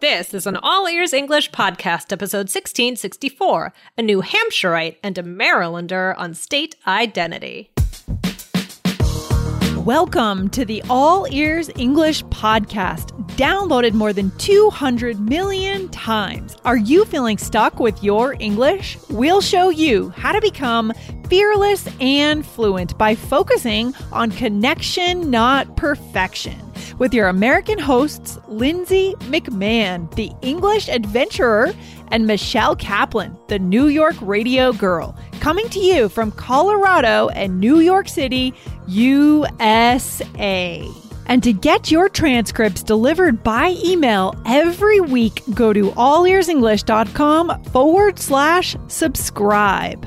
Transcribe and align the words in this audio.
This 0.00 0.32
is 0.32 0.46
an 0.46 0.56
All 0.56 0.86
Ears 0.86 1.12
English 1.12 1.50
podcast, 1.50 2.12
episode 2.12 2.46
1664 2.46 3.72
A 3.96 4.02
New 4.02 4.22
Hampshireite 4.22 4.94
and 5.02 5.18
a 5.18 5.24
Marylander 5.24 6.14
on 6.16 6.34
State 6.34 6.76
Identity. 6.86 7.72
Welcome 9.78 10.50
to 10.50 10.64
the 10.64 10.84
All 10.88 11.26
Ears 11.32 11.68
English 11.74 12.22
podcast, 12.26 13.10
downloaded 13.36 13.94
more 13.94 14.12
than 14.12 14.30
200 14.38 15.18
million 15.18 15.88
times. 15.88 16.56
Are 16.64 16.76
you 16.76 17.04
feeling 17.04 17.36
stuck 17.36 17.80
with 17.80 18.00
your 18.04 18.36
English? 18.38 18.98
We'll 19.10 19.40
show 19.40 19.68
you 19.68 20.10
how 20.10 20.30
to 20.30 20.40
become 20.40 20.92
fearless 21.28 21.88
and 22.00 22.46
fluent 22.46 22.96
by 22.98 23.16
focusing 23.16 23.94
on 24.12 24.30
connection, 24.30 25.28
not 25.28 25.76
perfection 25.76 26.67
with 26.98 27.14
your 27.14 27.28
American 27.28 27.78
hosts, 27.78 28.38
Lindsay 28.48 29.14
McMahon, 29.20 30.12
the 30.14 30.32
English 30.42 30.88
adventurer, 30.88 31.72
and 32.08 32.26
Michelle 32.26 32.74
Kaplan, 32.74 33.36
the 33.48 33.58
New 33.58 33.86
York 33.86 34.16
radio 34.20 34.72
girl, 34.72 35.16
coming 35.40 35.68
to 35.70 35.80
you 35.80 36.08
from 36.08 36.32
Colorado 36.32 37.28
and 37.28 37.60
New 37.60 37.80
York 37.80 38.08
City, 38.08 38.54
USA. 38.86 40.86
And 41.26 41.42
to 41.42 41.52
get 41.52 41.90
your 41.90 42.08
transcripts 42.08 42.82
delivered 42.82 43.44
by 43.44 43.76
email 43.84 44.34
every 44.46 45.00
week, 45.00 45.42
go 45.54 45.74
to 45.74 45.90
allearsenglish.com 45.90 47.64
forward 47.64 48.18
slash 48.18 48.76
subscribe. 48.88 50.06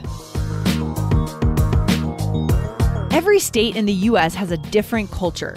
Every 3.11 3.39
state 3.39 3.75
in 3.75 3.85
the 3.85 3.93
U.S. 3.93 4.33
has 4.33 4.49
a 4.49 4.57
different 4.57 5.11
culture. 5.11 5.55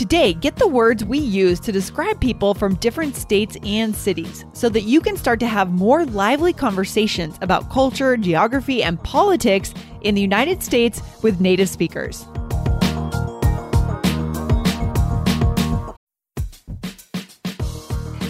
Today, 0.00 0.32
get 0.32 0.56
the 0.56 0.66
words 0.66 1.04
we 1.04 1.18
use 1.18 1.60
to 1.60 1.70
describe 1.70 2.18
people 2.22 2.54
from 2.54 2.76
different 2.76 3.14
states 3.14 3.58
and 3.62 3.94
cities 3.94 4.46
so 4.54 4.70
that 4.70 4.84
you 4.84 4.98
can 4.98 5.14
start 5.14 5.38
to 5.40 5.46
have 5.46 5.72
more 5.72 6.06
lively 6.06 6.54
conversations 6.54 7.36
about 7.42 7.68
culture, 7.68 8.16
geography, 8.16 8.82
and 8.82 8.98
politics 9.02 9.74
in 10.00 10.14
the 10.14 10.22
United 10.22 10.62
States 10.62 11.02
with 11.22 11.38
native 11.38 11.68
speakers. 11.68 12.24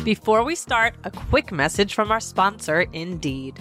Before 0.05 0.43
we 0.43 0.57
start, 0.57 0.97
a 1.05 1.13
quick 1.13 1.53
message 1.53 1.95
from 1.95 2.11
our 2.11 2.19
sponsor, 2.19 2.81
Indeed. 2.93 3.61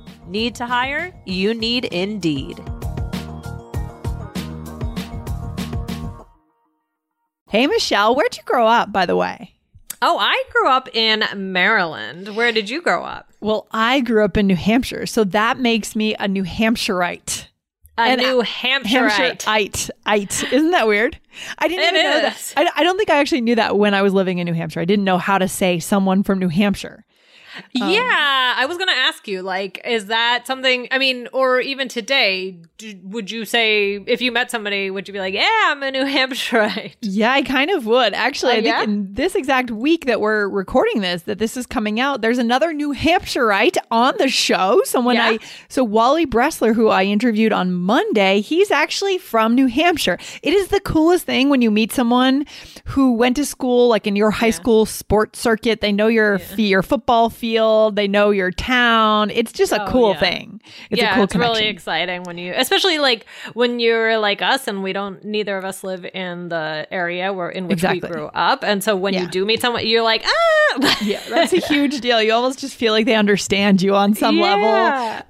Need 0.31 0.55
to 0.55 0.65
hire? 0.65 1.13
You 1.25 1.53
need 1.53 1.83
Indeed. 1.83 2.57
Hey, 7.49 7.67
Michelle, 7.67 8.15
where'd 8.15 8.37
you 8.37 8.43
grow 8.45 8.65
up, 8.65 8.93
by 8.93 9.05
the 9.05 9.17
way? 9.17 9.55
Oh, 10.01 10.17
I 10.17 10.41
grew 10.53 10.69
up 10.69 10.87
in 10.95 11.25
Maryland. 11.35 12.33
Where 12.37 12.53
did 12.53 12.69
you 12.69 12.81
grow 12.81 13.03
up? 13.03 13.33
Well, 13.41 13.67
I 13.71 13.99
grew 13.99 14.23
up 14.23 14.37
in 14.37 14.47
New 14.47 14.55
Hampshire, 14.55 15.05
so 15.05 15.25
that 15.25 15.59
makes 15.59 15.97
me 15.97 16.15
a 16.15 16.29
New 16.29 16.43
Hampshireite. 16.45 17.47
A 17.97 18.01
And 18.03 18.21
New 18.21 18.41
Hampshireite. 18.41 19.41
Hampshireite. 19.43 19.89
Ite. 20.05 20.43
Isn't 20.53 20.71
that 20.71 20.87
weird? 20.87 21.19
I 21.57 21.67
didn't 21.67 21.83
It 21.93 21.99
even 21.99 22.09
know 22.09 22.21
that. 22.21 22.53
I, 22.55 22.69
I 22.77 22.83
don't 22.83 22.95
think 22.97 23.09
I 23.09 23.17
actually 23.19 23.41
knew 23.41 23.55
that 23.55 23.77
when 23.77 23.93
I 23.93 24.01
was 24.01 24.13
living 24.13 24.37
in 24.37 24.45
New 24.45 24.53
Hampshire. 24.53 24.79
I 24.79 24.85
didn't 24.85 25.03
know 25.03 25.17
how 25.17 25.37
to 25.37 25.49
say 25.49 25.77
someone 25.79 26.23
from 26.23 26.39
New 26.39 26.47
Hampshire. 26.47 27.03
Um, 27.81 27.89
yeah, 27.89 28.53
I 28.57 28.65
was 28.65 28.77
going 28.77 28.87
to 28.89 28.93
ask 28.95 29.27
you, 29.27 29.41
like, 29.41 29.81
is 29.85 30.05
that 30.07 30.47
something? 30.47 30.87
I 30.91 30.97
mean, 30.97 31.27
or 31.33 31.59
even 31.59 31.87
today, 31.87 32.59
d- 32.77 32.99
would 33.03 33.29
you 33.29 33.45
say 33.45 33.95
if 34.07 34.21
you 34.21 34.31
met 34.31 34.49
somebody, 34.51 34.89
would 34.89 35.07
you 35.07 35.13
be 35.13 35.19
like, 35.19 35.33
"Yeah, 35.33 35.49
I'm 35.67 35.83
a 35.83 35.91
New 35.91 36.03
Hampshireite"? 36.05 36.95
Yeah, 37.01 37.31
I 37.31 37.41
kind 37.41 37.69
of 37.71 37.85
would. 37.85 38.13
Actually, 38.13 38.53
Oh, 38.53 38.57
I 38.57 38.61
think 38.61 38.65
yeah? 38.77 38.83
in 38.83 39.13
this 39.13 39.35
exact 39.35 39.71
week 39.71 40.05
that 40.05 40.21
we're 40.21 40.47
recording 40.47 41.01
this, 41.01 41.23
that 41.23 41.39
this 41.39 41.57
is 41.57 41.65
coming 41.65 41.99
out, 41.99 42.21
there's 42.21 42.37
another 42.37 42.73
New 42.73 42.93
Hampshireite 42.93 43.77
on 43.89 44.13
the 44.17 44.29
show. 44.29 44.81
Someone 44.85 45.15
Yeah? 45.15 45.25
I 45.31 45.39
so 45.67 45.83
Wally 45.83 46.25
Bressler, 46.25 46.73
who 46.75 46.87
I 46.87 47.03
interviewed 47.03 47.53
on 47.53 47.73
Monday, 47.73 48.41
he's 48.41 48.71
actually 48.71 49.17
from 49.17 49.55
New 49.55 49.67
Hampshire. 49.67 50.17
It 50.41 50.53
is 50.53 50.69
the 50.69 50.79
coolest 50.79 51.25
thing 51.25 51.49
when 51.49 51.61
you 51.61 51.71
meet 51.71 51.91
someone 51.91 52.45
who 52.85 53.13
went 53.13 53.35
to 53.37 53.45
school, 53.45 53.87
like 53.89 54.07
in 54.07 54.15
your 54.15 54.31
high 54.31 54.49
school 54.51 54.85
sports 54.85 55.39
circuit. 55.39 55.81
They 55.81 55.91
know 55.91 56.07
your 56.07 56.35
f- 56.35 56.57
your 56.57 56.81
football 56.83 57.29
field. 57.41 57.95
They 57.95 58.07
know 58.07 58.29
your 58.29 58.51
town. 58.51 59.29
It's 59.31 59.51
just 59.51 59.71
a 59.73 59.83
Oh, 59.83 59.87
cool 59.91 60.11
yeah. 60.11 60.19
thing. 60.19 60.61
It's 60.91 61.01
yeah, 61.01 61.11
a 61.11 61.15
cool 61.15 61.23
it's 61.25 61.33
connection. 61.33 61.55
really 61.55 61.67
exciting 61.67 62.23
when 62.23 62.37
you, 62.37 62.53
especially 62.55 62.99
like 62.99 63.25
when 63.53 63.79
you're 63.79 64.17
like 64.19 64.41
us, 64.41 64.67
and 64.67 64.83
we 64.83 64.93
don't. 64.93 65.23
Neither 65.25 65.57
of 65.57 65.65
us 65.65 65.83
live 65.83 66.05
in 66.13 66.49
the 66.49 66.87
area 66.91 67.33
where 67.33 67.49
in 67.49 67.65
which 67.67 67.79
Exactly. 67.79 68.07
we 68.07 68.13
grew 68.15 68.27
up, 68.27 68.63
and 68.63 68.83
so 68.83 68.95
when 68.95 69.13
Yeah. 69.13 69.21
you 69.23 69.27
do 69.29 69.45
meet 69.45 69.59
someone, 69.61 69.85
you're 69.87 70.03
like, 70.03 70.23
ah, 70.25 70.97
yeah, 71.01 71.19
that's 71.29 71.51
a 71.53 71.57
huge 71.59 71.99
deal. 72.01 72.21
You 72.21 72.31
almost 72.33 72.59
just 72.59 72.75
feel 72.75 72.93
like 72.93 73.05
they 73.05 73.15
understand 73.15 73.81
you 73.81 73.95
on 73.95 74.13
some 74.13 74.39
level. 74.39 74.69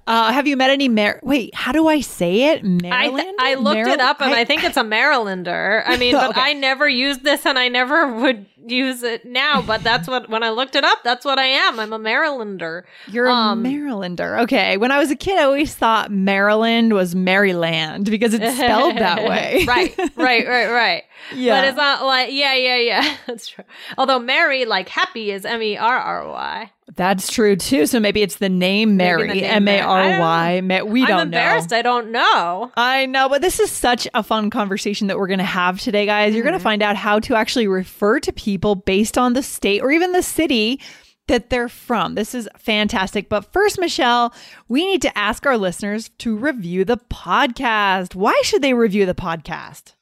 Uh, 0.06 0.32
have 0.34 0.46
you 0.48 0.58
met 0.58 0.70
any 0.70 0.90
Mar? 0.90 1.20
Wait, 1.24 1.56
how 1.56 1.72
do 1.72 1.88
I 1.88 2.02
say 2.02 2.52
it? 2.54 2.60
I, 2.64 2.68
Maryland. 2.68 3.16
th- 3.24 3.36
I 3.40 3.54
looked 3.56 3.88
it 3.88 4.00
up 4.02 4.22
and 4.22 4.34
I, 4.34 4.44
think 4.46 4.64
it's 4.64 4.78
a 4.78 4.84
Marylander. 4.84 5.82
I 5.86 5.96
mean, 5.98 6.14
but 6.22 6.32
Okay. 6.32 6.42
I 6.42 6.54
never 6.54 6.88
used 6.88 7.24
this 7.24 7.46
and 7.46 7.58
I 7.58 7.68
never 7.70 8.08
would 8.22 8.46
use 8.66 9.04
it 9.04 9.26
now. 9.26 9.62
But 9.62 9.84
that's 9.84 10.08
what, 10.08 10.30
when 10.30 10.44
I 10.44 10.50
looked 10.50 10.76
it 10.76 10.84
up, 10.84 11.04
that's 11.04 11.26
what 11.26 11.40
I 11.40 11.46
am. 11.46 11.80
I'm 11.80 11.94
a 11.94 12.00
Marylander. 12.00 12.84
you're 13.08 13.28
a 13.28 13.34
um, 13.34 13.64
Marylander. 13.64 14.42
Okay. 14.44 14.78
When 14.78 14.92
I 14.92 14.98
was 15.00 15.12
a 15.12 15.16
kid, 15.16 15.38
I 15.38 15.44
always 15.44 15.74
thought 15.74 16.12
Maryland 16.12 16.94
was 16.94 17.16
Maryland 17.16 18.10
because 18.10 18.34
it's 18.34 18.56
spelled 18.56 18.98
that 18.98 19.24
way. 19.30 19.66
right, 19.68 19.98
right, 20.16 20.16
right, 20.48 20.70
right. 20.72 21.04
Yeah. 21.34 21.62
But 21.62 21.68
it's 21.68 21.78
not 21.78 22.06
like, 22.06 22.30
yeah, 22.32 22.54
yeah, 22.56 22.78
yeah. 22.78 23.18
That's 23.28 23.48
true. 23.48 23.64
Although 23.98 24.20
Mary, 24.20 24.66
like 24.66 24.90
happy, 24.90 25.32
is 25.32 25.46
M 25.46 25.62
E 25.62 25.78
R 25.78 25.98
R 25.98 26.28
Y. 26.28 26.72
That's 26.94 27.32
true 27.32 27.56
too. 27.56 27.86
So 27.86 28.00
maybe 28.00 28.22
it's 28.22 28.36
the 28.36 28.50
name 28.50 28.98
Mary, 28.98 29.44
M 29.44 29.68
A 29.68 29.80
R 29.80 30.20
Y. 30.20 30.62
We 30.84 31.06
don't 31.06 31.10
know. 31.10 31.16
I'm 31.16 31.22
embarrassed. 31.28 31.72
I 31.74 31.82
don't 31.82 32.12
know. 32.12 32.72
I 32.76 33.06
know, 33.06 33.30
but 33.30 33.42
this 33.42 33.60
is 33.62 33.72
such 33.72 34.08
a 34.14 34.22
fun 34.24 34.50
conversation 34.50 35.08
that 35.08 35.18
we're 35.18 35.28
going 35.28 35.40
to 35.40 35.46
have 35.46 35.80
today, 35.80 36.06
guys. 36.06 36.34
You're 36.34 36.44
going 36.44 36.52
Mm-hmm. 36.54 36.60
to 36.60 36.64
find 36.64 36.82
out 36.84 36.98
how 36.98 37.20
to 37.22 37.36
actually 37.36 37.68
refer 37.68 38.20
to 38.20 38.34
people 38.34 38.76
based 38.76 39.18
on 39.18 39.34
the 39.34 39.42
state 39.42 39.82
or 39.82 39.90
even 39.92 40.12
the 40.12 40.22
city 40.22 40.82
that 41.28 41.50
they're 41.50 41.70
from. 41.70 42.16
This 42.16 42.36
is 42.36 42.50
fantastic. 42.58 43.30
But 43.30 43.52
first, 43.54 43.80
Michelle, 43.80 44.34
we 44.68 44.86
need 44.86 45.02
to 45.04 45.18
ask 45.18 45.46
our 45.46 45.58
listeners 45.58 46.10
to 46.18 46.36
review 46.36 46.84
the 46.84 46.98
podcast. 46.98 48.16
Why 48.16 48.38
should 48.44 48.62
they 48.62 48.74
review 48.74 49.06
the 49.06 49.16
podcast? 49.16 49.94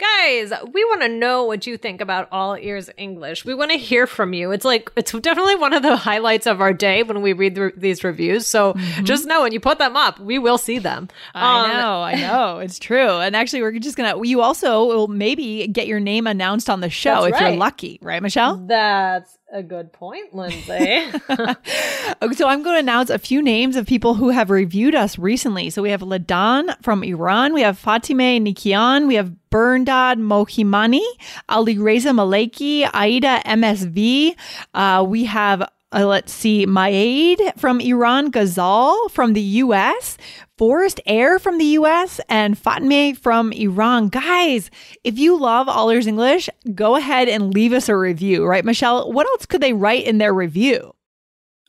Guys, 0.00 0.52
we 0.72 0.84
want 0.86 1.02
to 1.02 1.08
know 1.08 1.44
what 1.44 1.68
you 1.68 1.76
think 1.76 2.00
about 2.00 2.26
All 2.32 2.56
Ears 2.56 2.90
English. 2.96 3.44
We 3.44 3.54
want 3.54 3.70
to 3.70 3.76
hear 3.78 4.08
from 4.08 4.32
you. 4.32 4.50
It's 4.50 4.64
like, 4.64 4.90
it's 4.96 5.12
definitely 5.12 5.54
one 5.54 5.72
of 5.72 5.84
the 5.84 5.94
highlights 5.96 6.48
of 6.48 6.60
our 6.60 6.72
day 6.72 7.04
when 7.04 7.22
we 7.22 7.32
read 7.32 7.54
the, 7.54 7.72
these 7.76 8.02
reviews. 8.02 8.44
So 8.44 8.74
just 9.04 9.24
know 9.24 9.42
when 9.42 9.52
you 9.52 9.60
put 9.60 9.78
them 9.78 9.96
up, 9.96 10.18
we 10.18 10.40
will 10.40 10.58
see 10.58 10.80
them. 10.80 11.06
Mm-hmm. 11.06 11.38
I 11.38 11.64
Um, 11.64 11.70
know, 11.70 12.02
I 12.02 12.14
know. 12.16 12.58
It's 12.64 12.80
true. 12.80 13.08
And 13.20 13.36
actually, 13.36 13.62
we're 13.62 13.78
just 13.78 13.96
going 13.96 14.12
to, 14.20 14.28
you 14.28 14.40
also 14.40 14.84
will 14.84 15.06
maybe 15.06 15.68
get 15.68 15.86
your 15.86 16.00
name 16.00 16.26
announced 16.26 16.68
on 16.68 16.80
the 16.80 16.90
show 16.90 17.24
if 17.24 17.38
you're 17.38 17.50
lucky, 17.56 18.00
right, 18.02 18.20
Michelle? 18.22 18.56
That's 18.66 19.38
a 19.54 19.62
good 19.62 19.92
point, 19.92 20.34
Lindsay. 20.34 21.10
So 22.32 22.48
I'm 22.48 22.62
going 22.62 22.76
to 22.76 22.80
announce 22.80 23.10
a 23.10 23.18
few 23.18 23.42
names 23.42 23.76
of 23.76 23.86
people 23.86 24.14
who 24.14 24.30
have 24.30 24.48
reviewed 24.50 24.94
us 24.94 25.18
recently. 25.18 25.68
So 25.68 25.82
we 25.82 25.90
have 25.90 26.00
Ladan 26.00 26.74
from 26.82 27.04
Iran, 27.04 27.52
we 27.52 27.60
have 27.60 27.80
Fatime 27.80 28.40
Nikian, 28.40 29.06
we 29.06 29.14
have 29.16 29.32
Berndad 29.50 30.18
Mohimani, 30.18 31.04
Ali 31.48 31.76
Reza 31.76 32.10
Maleki, 32.10 32.88
Aida 32.92 33.42
MSV. 33.44 34.34
Uh, 34.72 35.04
we 35.06 35.24
have 35.24 35.68
uh, 35.94 36.04
let's 36.06 36.32
see, 36.32 36.66
Maed 36.66 37.40
from 37.56 37.80
Iran, 37.80 38.30
Ghazal 38.30 39.08
from 39.10 39.32
the 39.32 39.42
US, 39.62 40.18
Forest 40.56 41.00
Air 41.04 41.40
from 41.40 41.58
the 41.58 41.64
US, 41.64 42.20
and 42.28 42.56
Fatme 42.56 43.18
from 43.18 43.52
Iran. 43.52 44.08
Guys, 44.08 44.70
if 45.02 45.18
you 45.18 45.36
love 45.36 45.68
All 45.68 45.90
Ears 45.90 46.06
English, 46.06 46.48
go 46.74 46.94
ahead 46.94 47.28
and 47.28 47.52
leave 47.52 47.72
us 47.72 47.88
a 47.88 47.96
review, 47.96 48.46
right, 48.46 48.64
Michelle? 48.64 49.10
What 49.12 49.26
else 49.26 49.46
could 49.46 49.60
they 49.60 49.72
write 49.72 50.04
in 50.04 50.18
their 50.18 50.32
review? 50.32 50.93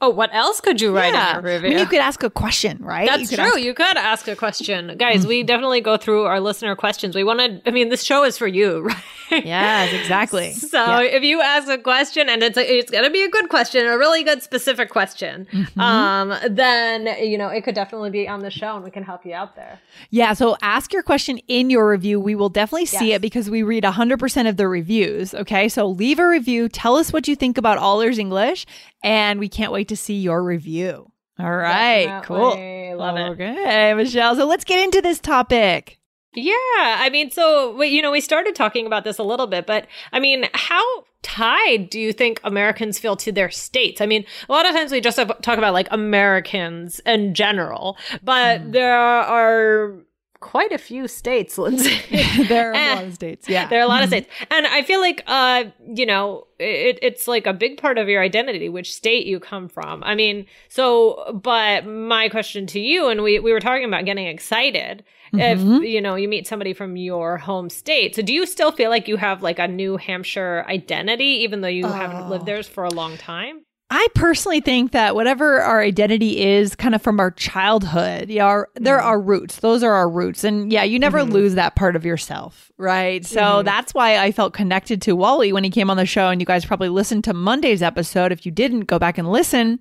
Oh, 0.02 0.10
what 0.10 0.30
else 0.36 0.60
could 0.60 0.82
you 0.82 0.94
write 0.94 1.14
yeah. 1.14 1.40
in 1.40 1.46
a 1.46 1.48
review? 1.48 1.68
I 1.68 1.70
mean, 1.72 1.80
you 1.80 1.86
could 1.86 2.00
ask 2.00 2.22
a 2.22 2.30
question, 2.30 2.80
right? 2.82 3.08
That's 3.08 3.32
you 3.32 3.38
true. 3.38 3.46
Ask- 3.46 3.60
you 3.62 3.74
could 3.74 3.96
ask 3.96 4.28
a 4.28 4.36
question. 4.36 4.98
Guys, 4.98 5.26
we 5.26 5.42
definitely 5.42 5.80
go 5.80 5.96
through 5.96 6.24
our 6.26 6.42
listener 6.42 6.76
questions. 6.76 7.16
We 7.16 7.24
want 7.24 7.40
to, 7.40 7.62
I 7.66 7.72
mean, 7.72 7.88
this 7.88 8.04
show 8.04 8.26
is 8.26 8.38
for 8.38 8.46
you, 8.46 8.82
right? 9.32 9.46
Yes, 9.46 9.94
exactly. 9.94 10.52
So 10.52 10.78
Yeah. 10.78 11.00
if 11.18 11.24
you 11.24 11.42
ask 11.42 11.70
a 11.70 11.78
question 11.78 12.28
and 12.28 12.44
it's 12.44 12.58
a, 12.58 12.78
it's 12.78 12.92
going 12.92 13.06
to 13.06 13.10
be 13.10 13.24
a 13.24 13.30
good 13.30 13.48
question, 13.50 13.88
a 13.88 13.98
really 13.98 14.24
good 14.26 14.44
specific 14.44 14.90
question, 14.90 15.48
Mm-hmm. 15.52 15.80
um, 15.80 16.34
then, 16.50 17.08
you 17.26 17.38
know, 17.38 17.48
it 17.48 17.64
could 17.64 17.74
definitely 17.76 18.10
be 18.10 18.28
on 18.28 18.42
the 18.42 18.52
show 18.52 18.76
and 18.76 18.84
we 18.84 18.92
can 18.92 19.04
help 19.04 19.26
you 19.26 19.34
out 19.34 19.56
there. 19.56 19.80
Yeah, 20.10 20.34
so 20.34 20.58
ask 20.62 20.92
your 20.92 21.04
question 21.04 21.40
in 21.48 21.70
your 21.70 21.90
review. 21.90 22.20
We 22.20 22.36
will 22.36 22.50
definitely 22.50 22.86
see 22.86 23.08
Yes. 23.10 23.16
it 23.18 23.22
because 23.22 23.50
we 23.50 23.64
read 23.64 23.84
100% 23.86 24.50
of 24.50 24.58
the 24.58 24.68
reviews. 24.68 25.34
Okay, 25.34 25.70
so 25.70 25.88
leave 25.88 26.20
a 26.20 26.28
review. 26.28 26.68
Tell 26.68 26.98
us 26.98 27.14
what 27.14 27.28
you 27.30 27.36
think 27.38 27.58
about 27.58 27.78
All 27.78 28.02
Ears 28.02 28.20
English, 28.20 28.66
and 29.06 29.40
we 29.40 29.48
can't 29.48 29.72
wait 29.72 29.88
to 29.90 29.96
see 29.96 30.16
your 30.16 30.44
review. 30.44 31.12
All 31.40 31.56
right, 31.56 32.24
cool. 32.24 32.50
Definitely. 32.52 32.96
Love 32.96 33.18
it. 33.18 33.30
Okay, 33.42 33.94
Michelle. 33.94 34.36
So 34.36 34.46
let's 34.46 34.64
get 34.64 34.84
into 34.84 35.02
this 35.02 35.20
topic. 35.20 36.00
Yeah, 36.34 36.54
I 36.56 37.10
mean, 37.12 37.30
so 37.30 37.82
you 37.82 38.02
know, 38.02 38.12
we 38.12 38.20
started 38.20 38.56
talking 38.56 38.88
about 38.88 39.04
this 39.04 39.20
a 39.20 39.24
little 39.24 39.48
bit, 39.48 39.68
but 39.68 39.88
I 40.12 40.20
mean, 40.20 40.50
how 40.54 40.84
tied 41.22 41.90
do 41.90 42.00
you 42.00 42.14
think 42.14 42.42
Americans 42.44 42.98
feel 42.98 43.16
to 43.18 43.32
their 43.32 43.52
states? 43.52 44.02
I 44.02 44.06
mean, 44.06 44.26
a 44.50 44.52
lot 44.52 44.66
of 44.66 44.74
times 44.74 44.92
we 44.92 45.02
just 45.02 45.18
talk 45.18 45.58
about 45.58 45.74
like 45.74 45.88
Americans 45.92 47.00
in 47.06 47.36
general, 47.36 47.98
but 48.24 48.62
hmm. 48.62 48.72
there 48.72 48.98
are 48.98 49.96
quite 50.40 50.72
a 50.72 50.78
few 50.78 51.08
states, 51.08 51.58
Lindsay. 51.66 52.00
there 52.48 52.70
are 52.70 52.74
a 52.74 52.78
Eh. 52.78 52.96
lot 52.96 53.04
of 53.06 53.14
states. 53.16 53.50
Yeah. 53.50 53.68
There 53.68 53.80
are 53.80 53.84
a 53.84 53.88
lot 53.88 54.04
of 54.04 54.10
states. 54.10 54.30
And 54.52 54.66
I 54.68 54.82
feel 54.84 55.00
like, 55.00 55.24
uh, 55.28 55.66
you 55.94 56.06
know, 56.06 56.48
it, 56.60 57.00
it's 57.02 57.28
like 57.28 57.48
a 57.48 57.54
big 57.54 57.78
part 57.78 57.98
of 57.98 58.08
your 58.08 58.22
identity, 58.22 58.70
which 58.70 58.94
state 58.94 59.26
you 59.26 59.40
come 59.40 59.68
from. 59.68 60.04
I 60.04 60.16
mean, 60.16 60.46
so, 60.70 61.40
but 61.44 61.86
my 61.86 62.30
question 62.30 62.66
to 62.68 62.80
you, 62.80 63.08
and 63.10 63.22
we, 63.24 63.40
we 63.40 63.52
were 63.52 63.60
talking 63.60 63.86
about 63.86 64.06
getting 64.06 64.28
excited 64.28 65.04
if, 65.34 65.60
you 65.60 66.00
know, 66.00 66.16
you 66.16 66.30
meet 66.30 66.48
somebody 66.48 66.72
from 66.72 66.96
your 66.96 67.38
home 67.38 67.70
state. 67.70 68.16
So 68.16 68.22
do 68.22 68.32
you 68.34 68.46
still 68.46 68.72
feel 68.72 68.90
like 68.90 69.10
you 69.10 69.18
have 69.18 69.44
like 69.44 69.60
a 69.60 69.68
New 69.68 69.98
Hampshire 69.98 70.64
identity, 70.70 71.42
even 71.44 71.60
though 71.60 71.68
you 71.68 71.86
haven't 71.88 72.30
lived 72.30 72.46
there 72.46 72.64
for 72.64 72.86
a 72.86 72.90
long 72.92 73.18
time? 73.18 73.65
I 73.92 74.08
personally 74.16 74.62
think 74.62 74.94
that 74.94 75.14
whatever 75.14 75.62
our 75.62 75.80
identity 75.80 76.44
is, 76.44 76.76
kind 76.76 76.96
of 76.96 77.04
from 77.04 77.20
our 77.20 77.30
childhood, 77.30 78.30
yeah, 78.30 78.46
our, 78.46 78.70
there 78.74 78.98
Mm-hmm. 78.98 79.08
are 79.08 79.22
roots. 79.22 79.58
Those 79.60 79.84
are 79.84 79.94
our 79.94 80.10
roots, 80.10 80.44
and 80.44 80.72
yeah, 80.74 80.84
you 80.84 80.98
never 80.98 81.24
lose 81.24 81.54
that 81.54 81.76
part 81.76 81.96
of 81.96 82.04
yourself, 82.04 82.72
right? 82.78 83.24
So 83.24 83.40
Mm-hmm. 83.42 83.66
that's 83.66 83.94
why 83.94 84.18
I 84.18 84.32
felt 84.32 84.54
connected 84.54 85.04
to 85.04 85.16
Wally 85.16 85.54
when 85.54 85.64
he 85.64 85.70
came 85.70 85.92
on 85.92 85.98
the 85.98 86.06
show, 86.08 86.30
and 86.30 86.42
you 86.42 86.48
guys 86.48 86.66
probably 86.66 86.90
listened 86.90 87.26
to 87.26 87.34
Monday's 87.36 87.84
episode. 87.84 88.32
If 88.32 88.44
you 88.44 88.52
didn't, 88.52 88.82
go 88.86 88.98
back 88.98 89.20
and 89.20 89.32
listen, 89.32 89.80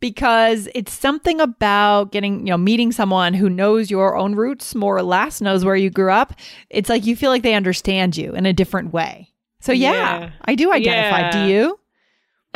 because 0.00 0.68
it's 0.74 0.92
something 0.92 1.40
about 1.40 2.10
getting, 2.10 2.40
you 2.40 2.50
know, 2.50 2.58
meeting 2.58 2.90
someone 2.90 3.34
who 3.34 3.48
knows 3.48 3.88
your 3.88 4.16
own 4.16 4.34
roots 4.34 4.74
more 4.74 4.96
or 4.96 5.02
less, 5.04 5.40
knows 5.40 5.64
where 5.64 5.76
you 5.76 5.90
grew 5.90 6.10
up. 6.10 6.34
It's 6.70 6.88
like 6.88 7.06
you 7.06 7.14
feel 7.14 7.30
like 7.30 7.42
they 7.44 7.54
understand 7.54 8.16
you 8.16 8.34
in 8.34 8.46
a 8.46 8.52
different 8.52 8.92
way. 8.92 9.30
So 9.60 9.70
yeah, 9.72 9.92
Yeah. 9.92 10.30
I 10.44 10.56
do 10.56 10.72
identify. 10.72 11.30
Do 11.30 11.50
you? 11.52 11.78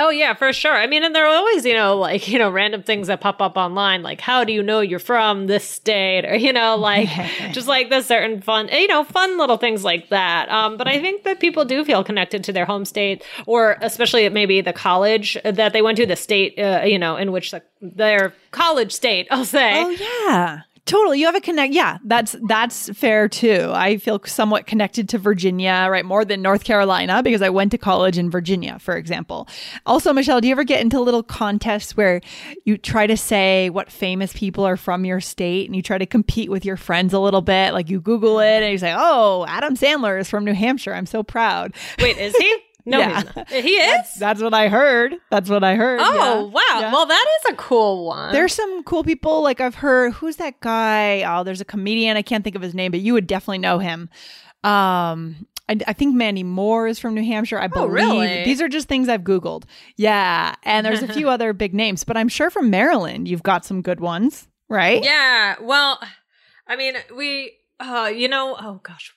Oh 0.00 0.10
yeah, 0.10 0.34
for 0.34 0.52
sure. 0.52 0.74
I 0.74 0.86
mean, 0.86 1.02
and 1.02 1.12
there 1.12 1.26
are 1.26 1.34
always, 1.34 1.64
you 1.64 1.74
know, 1.74 1.96
like, 1.96 2.28
you 2.28 2.38
know, 2.38 2.48
random 2.50 2.84
things 2.84 3.08
that 3.08 3.20
pop 3.20 3.42
up 3.42 3.56
online, 3.56 4.04
like 4.04 4.20
how 4.20 4.44
do 4.44 4.52
you 4.52 4.62
know 4.62 4.78
you're 4.80 5.00
from 5.00 5.48
this 5.48 5.68
state? 5.68 6.24
Or, 6.24 6.36
you 6.36 6.52
know, 6.52 6.76
like 6.76 7.08
just 7.52 7.66
like 7.66 7.90
the 7.90 8.00
certain 8.02 8.40
fun, 8.40 8.68
you 8.68 8.86
know, 8.86 9.02
fun 9.02 9.36
little 9.38 9.56
things 9.56 9.82
like 9.82 10.08
that. 10.10 10.48
Um, 10.50 10.76
but 10.76 10.86
I 10.86 11.00
think 11.00 11.24
that 11.24 11.40
people 11.40 11.64
do 11.64 11.84
feel 11.84 12.04
connected 12.04 12.44
to 12.44 12.52
their 12.52 12.64
home 12.64 12.84
state 12.84 13.24
or 13.46 13.76
especially 13.80 14.28
maybe 14.28 14.60
the 14.60 14.72
college 14.72 15.36
that 15.44 15.72
they 15.72 15.82
went 15.82 15.96
to, 15.96 16.06
the 16.06 16.14
state, 16.16 16.56
uh, 16.60 16.82
you 16.84 16.98
know, 16.98 17.16
in 17.16 17.32
which 17.32 17.50
the, 17.50 17.60
their 17.82 18.34
college 18.52 18.92
state, 18.92 19.26
I'll 19.32 19.44
say. 19.44 19.82
Oh 19.82 19.90
yeah. 19.90 20.60
Totally. 20.88 21.20
You 21.20 21.26
have 21.26 21.34
a 21.34 21.40
connect. 21.42 21.74
Yeah, 21.74 21.98
that's 22.02 22.34
that's 22.48 22.88
fair 22.96 23.28
too. 23.28 23.70
I 23.74 23.98
feel 23.98 24.22
somewhat 24.24 24.66
connected 24.66 25.06
to 25.10 25.18
Virginia, 25.18 25.86
right? 25.90 26.02
More 26.02 26.24
than 26.24 26.40
North 26.40 26.64
Carolina 26.64 27.22
because 27.22 27.42
I 27.42 27.50
went 27.50 27.72
to 27.72 27.78
college 27.78 28.16
in 28.16 28.30
Virginia, 28.30 28.78
for 28.78 28.96
example. 28.96 29.48
Also, 29.84 30.14
Michelle, 30.14 30.40
do 30.40 30.48
you 30.48 30.52
ever 30.52 30.64
get 30.64 30.80
into 30.80 30.98
little 30.98 31.22
contests 31.22 31.94
where 31.94 32.22
you 32.64 32.78
try 32.78 33.06
to 33.06 33.18
say 33.18 33.68
what 33.68 33.92
famous 33.92 34.32
people 34.32 34.64
are 34.64 34.78
from 34.78 35.04
your 35.04 35.20
state 35.20 35.66
and 35.68 35.76
you 35.76 35.82
try 35.82 35.98
to 35.98 36.06
compete 36.06 36.50
with 36.50 36.64
your 36.64 36.78
friends 36.78 37.12
a 37.12 37.20
little 37.20 37.42
bit? 37.42 37.74
Like 37.74 37.90
you 37.90 38.00
Google 38.00 38.38
it 38.40 38.62
and 38.62 38.72
you 38.72 38.78
say, 38.78 38.94
"Oh, 38.96 39.44
Adam 39.46 39.76
Sandler 39.76 40.18
is 40.18 40.30
from 40.30 40.46
New 40.46 40.54
Hampshire. 40.54 40.94
I'm 40.94 41.04
so 41.04 41.22
proud." 41.22 41.74
Wait, 42.00 42.16
is 42.16 42.34
he? 42.34 42.58
No, 42.88 42.98
Yeah. 42.98 43.22
He 43.48 43.70
is? 43.76 44.14
That's 44.14 44.40
what 44.40 44.54
I 44.54 44.68
heard. 44.68 45.16
That's 45.30 45.50
what 45.50 45.62
I 45.62 45.74
heard. 45.74 46.00
oh, 46.02 46.14
yeah. 46.14 46.40
wow. 46.42 46.80
Yeah. 46.80 46.92
Well, 46.92 47.06
that 47.06 47.26
is 47.40 47.52
a 47.52 47.56
cool 47.56 48.06
one. 48.06 48.32
There's 48.32 48.54
some 48.54 48.82
cool 48.84 49.04
people. 49.04 49.42
Like 49.42 49.60
I've 49.60 49.74
heard, 49.74 50.14
who's 50.14 50.36
that 50.36 50.58
guy? 50.60 51.22
Oh, 51.26 51.44
there's 51.44 51.60
a 51.60 51.64
comedian. 51.66 52.16
I 52.16 52.22
can't 52.22 52.42
think 52.44 52.56
of 52.56 52.62
his 52.62 52.74
name, 52.74 52.90
but 52.90 53.00
you 53.00 53.12
would 53.12 53.26
definitely 53.26 53.58
know 53.58 53.78
him. 53.78 54.08
Um, 54.64 55.46
I, 55.68 55.76
I 55.86 55.92
think 55.92 56.14
Mandy 56.14 56.42
Moore 56.42 56.86
is 56.88 56.98
from 56.98 57.14
New 57.14 57.24
Hampshire. 57.24 57.58
I 57.58 57.66
believe. 57.66 57.84
Oh, 57.90 57.92
really? 57.92 58.44
These 58.44 58.60
are 58.62 58.68
just 58.68 58.88
things 58.88 59.08
I've 59.08 59.22
Googled. 59.22 59.64
Yeah. 59.96 60.54
And 60.62 60.86
there's 60.86 61.02
a 61.02 61.08
few 61.12 61.28
other 61.34 61.52
big 61.52 61.74
names, 61.74 62.04
but 62.04 62.16
I'm 62.16 62.28
sure 62.28 62.48
from 62.50 62.70
Maryland, 62.70 63.28
you've 63.28 63.42
got 63.42 63.64
some 63.66 63.82
good 63.82 64.00
ones, 64.00 64.48
right? 64.68 65.02
Yeah. 65.04 65.56
Well, 65.60 66.00
I 66.66 66.76
mean, 66.76 66.94
we, 67.14 67.52
uh, 67.80 68.10
you 68.14 68.28
know, 68.28 68.56
oh 68.58 68.80
gosh, 68.82 69.14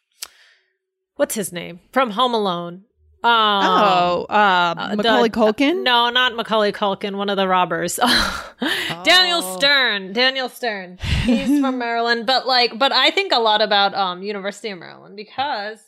what's 1.15 1.35
his 1.35 1.51
name 1.53 1.79
from 1.91 2.11
Home 2.11 2.33
Alone? 2.33 2.83
Um, 3.23 3.31
Oh, 3.31 4.25
uh, 4.29 4.33
uh, 4.77 4.95
Macaulay 4.95 5.29
the- 5.29 5.35
Culkin? 5.37 5.83
No, 5.83 6.09
not 6.09 6.35
Macaulay 6.35 6.71
Culkin. 6.71 7.15
One 7.17 7.29
of 7.29 7.37
the 7.37 7.47
robbers. 7.47 7.97
Daniel 9.03 9.41
Oh. 9.43 9.57
Stern. 9.57 10.13
Daniel 10.13 10.49
Stern. 10.49 10.97
He's 11.23 11.59
from 11.59 11.77
Maryland, 11.77 12.25
but 12.25 12.47
like, 12.47 12.77
but 12.79 12.91
I 12.91 13.11
think 13.11 13.31
a 13.31 13.39
lot 13.39 13.61
about 13.61 13.93
um 13.93 14.23
University 14.23 14.69
of 14.69 14.79
Maryland 14.79 15.15
because. 15.15 15.79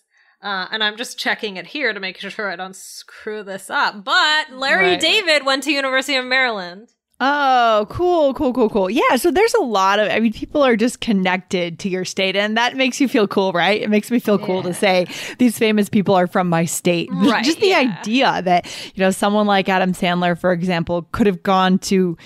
Uh, 0.42 0.68
and 0.72 0.84
I'm 0.84 0.98
just 0.98 1.18
checking 1.18 1.56
it 1.56 1.66
here 1.66 1.94
to 1.94 2.02
make 2.02 2.18
sure 2.20 2.52
I 2.52 2.58
don't 2.58 2.76
screw 2.76 3.44
this 3.44 3.70
up. 3.70 4.04
But 4.04 4.52
Larry 4.52 4.88
Right. 4.90 5.00
David 5.00 5.46
went 5.46 5.64
to 5.64 5.72
University 5.72 6.18
of 6.18 6.26
Maryland. 6.26 6.90
Oh, 7.20 7.88
cool, 7.90 8.34
cool, 8.34 8.54
cool, 8.54 8.70
cool. 8.70 8.90
Yeah, 8.90 9.16
so 9.16 9.32
there's 9.32 9.54
a 9.54 9.62
lot 9.62 10.00
of, 10.00 10.10
I 10.10 10.20
mean, 10.20 10.34
people 10.34 10.62
are 10.62 10.76
just 10.76 11.00
connected 11.00 11.80
to 11.80 11.90
your 11.90 12.06
state, 12.06 12.36
and 12.36 12.58
that 12.58 12.76
makes 12.76 13.00
you 13.00 13.08
feel 13.08 13.28
cool, 13.28 13.54
right? 13.54 13.82
It 13.82 13.90
makes 13.90 14.12
me 14.12 14.20
feel 14.20 14.38
cool 14.38 14.64
to 14.64 14.74
say 14.74 15.08
these 15.38 15.58
famous 15.58 15.90
people 15.90 16.16
are 16.16 16.28
from 16.28 16.50
my 16.50 16.66
state. 16.66 17.10
Right, 17.24 17.46
just 17.46 17.62
the 17.62 17.68
yeah. 17.68 17.98
idea 18.00 18.42
that, 18.42 18.66
you 18.96 19.02
know, 19.02 19.12
someone 19.12 19.48
like 19.48 19.70
Adam 19.70 19.94
Sandler, 19.94 20.38
for 20.38 20.52
example, 20.52 21.08
could 21.14 21.26
have 21.26 21.42
gone 21.42 21.80
to 21.80 22.18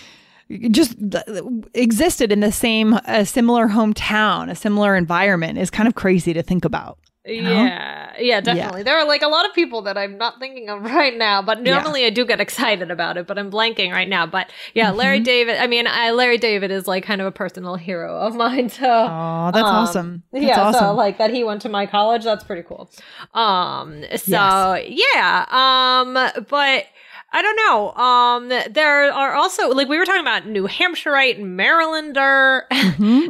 just 0.72 0.96
existed 1.74 2.32
in 2.32 2.40
the 2.40 2.52
same, 2.52 2.94
a 3.06 3.26
similar 3.26 3.68
hometown, 3.68 4.50
a 4.50 4.56
similar 4.56 4.96
environment 4.96 5.60
is 5.60 5.70
kind 5.70 5.88
of 5.88 5.96
crazy 5.96 6.34
to 6.34 6.42
think 6.42 6.66
about. 6.66 6.98
Yeah, 7.28 8.14
yeah, 8.20 8.40
definitely. 8.42 8.84
There 8.84 8.98
are 8.98 9.06
like 9.06 9.22
a 9.22 9.28
lot 9.28 9.46
of 9.46 9.54
people 9.54 9.82
that 9.84 9.98
I'm 9.98 10.18
not 10.18 10.40
thinking 10.40 10.70
of 10.70 10.82
right 10.96 11.16
now, 11.18 11.42
but 11.42 11.66
Yeah. 11.66 11.74
normally 11.76 12.06
I 12.06 12.10
do 12.10 12.26
get 12.26 12.40
excited 12.40 12.90
about 12.90 13.18
it, 13.18 13.28
but 13.28 13.38
I'm 13.38 13.52
blanking 13.52 13.92
right 13.92 14.08
now. 14.08 14.26
But 14.26 14.50
yeah, 14.74 14.88
Mm-hmm. 14.90 14.98
Larry 14.98 15.20
David, 15.20 15.58
I 15.58 15.68
mean, 15.68 15.88
I, 15.88 16.12
Larry 16.12 16.38
David 16.38 16.72
is 16.72 16.88
like 16.88 17.04
kind 17.04 17.20
of 17.22 17.28
a 17.28 17.32
personal 17.32 17.76
hero 17.76 18.18
of 18.18 18.36
mine. 18.36 18.70
So, 18.78 18.86
Oh, 18.90 19.52
that's 19.54 19.68
um, 19.68 19.76
awesome. 19.76 20.24
That's 20.32 20.46
yeah, 20.46 20.62
awesome. 20.62 20.80
so 20.80 20.94
like 20.94 21.18
that 21.18 21.32
he 21.32 21.44
went 21.44 21.62
to 21.64 21.70
my 21.70 21.86
college, 21.86 22.24
that's 22.24 22.44
pretty 22.44 22.64
cool. 22.64 22.90
Um, 23.34 24.04
so 24.16 24.82
yeah, 24.88 25.46
um, 25.50 26.14
but 26.48 26.86
I 27.38 27.42
don't 27.44 27.56
know. 27.56 27.92
Um, 27.94 28.74
there 28.74 29.12
are 29.14 29.34
also 29.36 29.70
like 29.70 29.88
we 29.88 30.00
were 30.00 30.06
talking 30.06 30.22
about 30.22 30.48
New 30.48 30.68
Hampshireite, 30.68 31.36
and 31.40 31.60
Marylander, 31.60 32.64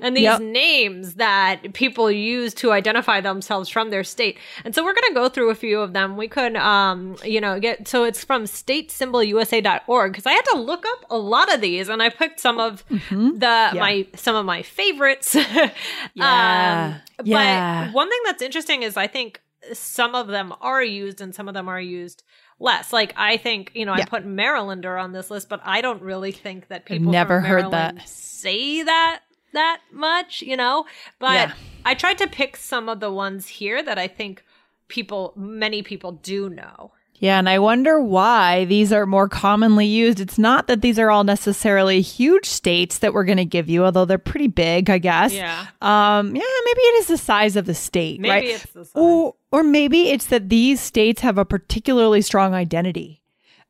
and 0.01 0.15
these 0.15 0.23
Yep. 0.23 0.39
names 0.41 1.15
that 1.15 1.73
people 1.73 2.09
use 2.09 2.53
to 2.55 2.71
identify 2.71 3.19
themselves 3.19 3.67
from 3.69 3.89
their 3.89 4.05
state. 4.05 4.37
And 4.63 4.73
so 4.73 4.83
we're 4.85 4.93
going 4.93 5.09
to 5.09 5.13
go 5.13 5.27
through 5.27 5.49
a 5.49 5.55
few 5.55 5.81
of 5.81 5.91
them. 5.91 6.15
We 6.15 6.29
could, 6.29 6.55
um, 6.55 7.17
you 7.25 7.41
know, 7.41 7.59
get 7.59 7.87
so 7.87 8.05
it's 8.05 8.23
from 8.23 8.45
statesymbolUSA.org 8.45 10.11
because 10.13 10.25
I 10.25 10.31
had 10.31 10.45
to 10.53 10.57
look 10.57 10.85
up 10.85 11.05
a 11.09 11.17
lot 11.17 11.53
of 11.53 11.59
these, 11.61 11.89
and 11.89 12.01
I 12.01 12.09
picked 12.09 12.39
some 12.39 12.59
of 12.59 12.85
the 12.89 13.71
my 13.75 14.07
some 14.15 14.35
of 14.35 14.45
my 14.45 14.61
favorites. 14.61 15.35
Yeah. 15.35 15.69
Um, 16.17 17.01
Yeah. 17.23 17.85
But 17.87 17.93
one 17.93 18.09
thing 18.09 18.19
that's 18.25 18.41
interesting 18.41 18.83
is 18.83 18.95
I 18.95 19.07
think 19.07 19.41
some 19.73 20.15
of 20.15 20.27
them 20.27 20.53
are 20.61 20.83
used 20.83 21.19
and 21.19 21.33
some 21.35 21.47
of 21.47 21.53
them 21.53 21.67
are 21.67 21.81
used 21.81 22.23
less. 22.59 22.91
Like 22.93 23.13
I 23.17 23.37
think, 23.37 23.71
you 23.75 23.85
know, 23.85 23.95
Yeah. 23.95 24.03
I 24.03 24.05
put 24.05 24.25
Marylander 24.25 25.01
on 25.01 25.11
this 25.11 25.29
list, 25.29 25.49
but 25.49 25.61
I 25.63 25.81
don't 25.81 26.01
really 26.01 26.31
think 26.31 26.67
that 26.69 26.85
people 26.85 27.07
I've 27.09 27.11
never 27.11 27.39
from 27.41 27.49
heard 27.49 27.71
that. 27.71 28.07
Say 28.09 28.83
that 28.83 29.21
that 29.53 29.81
much, 29.91 30.41
you 30.41 30.57
know. 30.57 30.85
But 31.19 31.49
Yeah. 31.49 31.53
I 31.85 31.93
tried 31.93 32.17
to 32.19 32.27
pick 32.27 32.57
some 32.57 32.89
of 32.89 32.99
the 32.99 33.11
ones 33.11 33.47
here 33.47 33.81
that 33.83 33.97
I 33.97 34.07
think 34.07 34.43
people 34.87 35.33
many 35.35 35.81
people 35.81 36.11
do 36.13 36.49
know. 36.49 36.91
Yeah, 37.19 37.39
and 37.39 37.49
I 37.49 37.57
wonder 37.57 37.99
why 37.99 38.65
these 38.65 38.93
are 38.93 39.07
more 39.07 39.27
commonly 39.27 39.87
used. 39.87 40.19
It's 40.19 40.37
not 40.37 40.67
that 40.67 40.81
these 40.81 40.99
are 40.99 41.09
all 41.09 41.23
necessarily 41.23 41.99
huge 42.01 42.45
states 42.45 42.99
that 42.99 43.11
we're 43.11 43.23
going 43.23 43.39
to 43.39 43.45
give 43.45 43.67
you, 43.67 43.85
although 43.85 44.05
they're 44.05 44.19
pretty 44.19 44.45
big, 44.47 44.87
I 44.91 44.99
guess. 44.99 45.33
Yeah. 45.33 45.65
Um, 45.81 46.35
yeah, 46.35 46.43
maybe 46.65 46.79
it 46.81 46.99
is 46.99 47.07
the 47.07 47.17
size 47.17 47.55
of 47.55 47.65
the 47.65 47.73
state, 47.73 48.19
Maybe 48.19 48.29
right? 48.29 48.45
it's 48.45 48.71
the 48.71 48.85
size. 48.85 48.91
Or, 48.93 49.33
or 49.51 49.63
maybe 49.63 50.09
it's 50.09 50.27
that 50.27 50.49
these 50.49 50.79
states 50.79 51.21
have 51.21 51.37
a 51.37 51.45
particularly 51.45 52.21
strong 52.21 52.53
identity. 52.53 53.21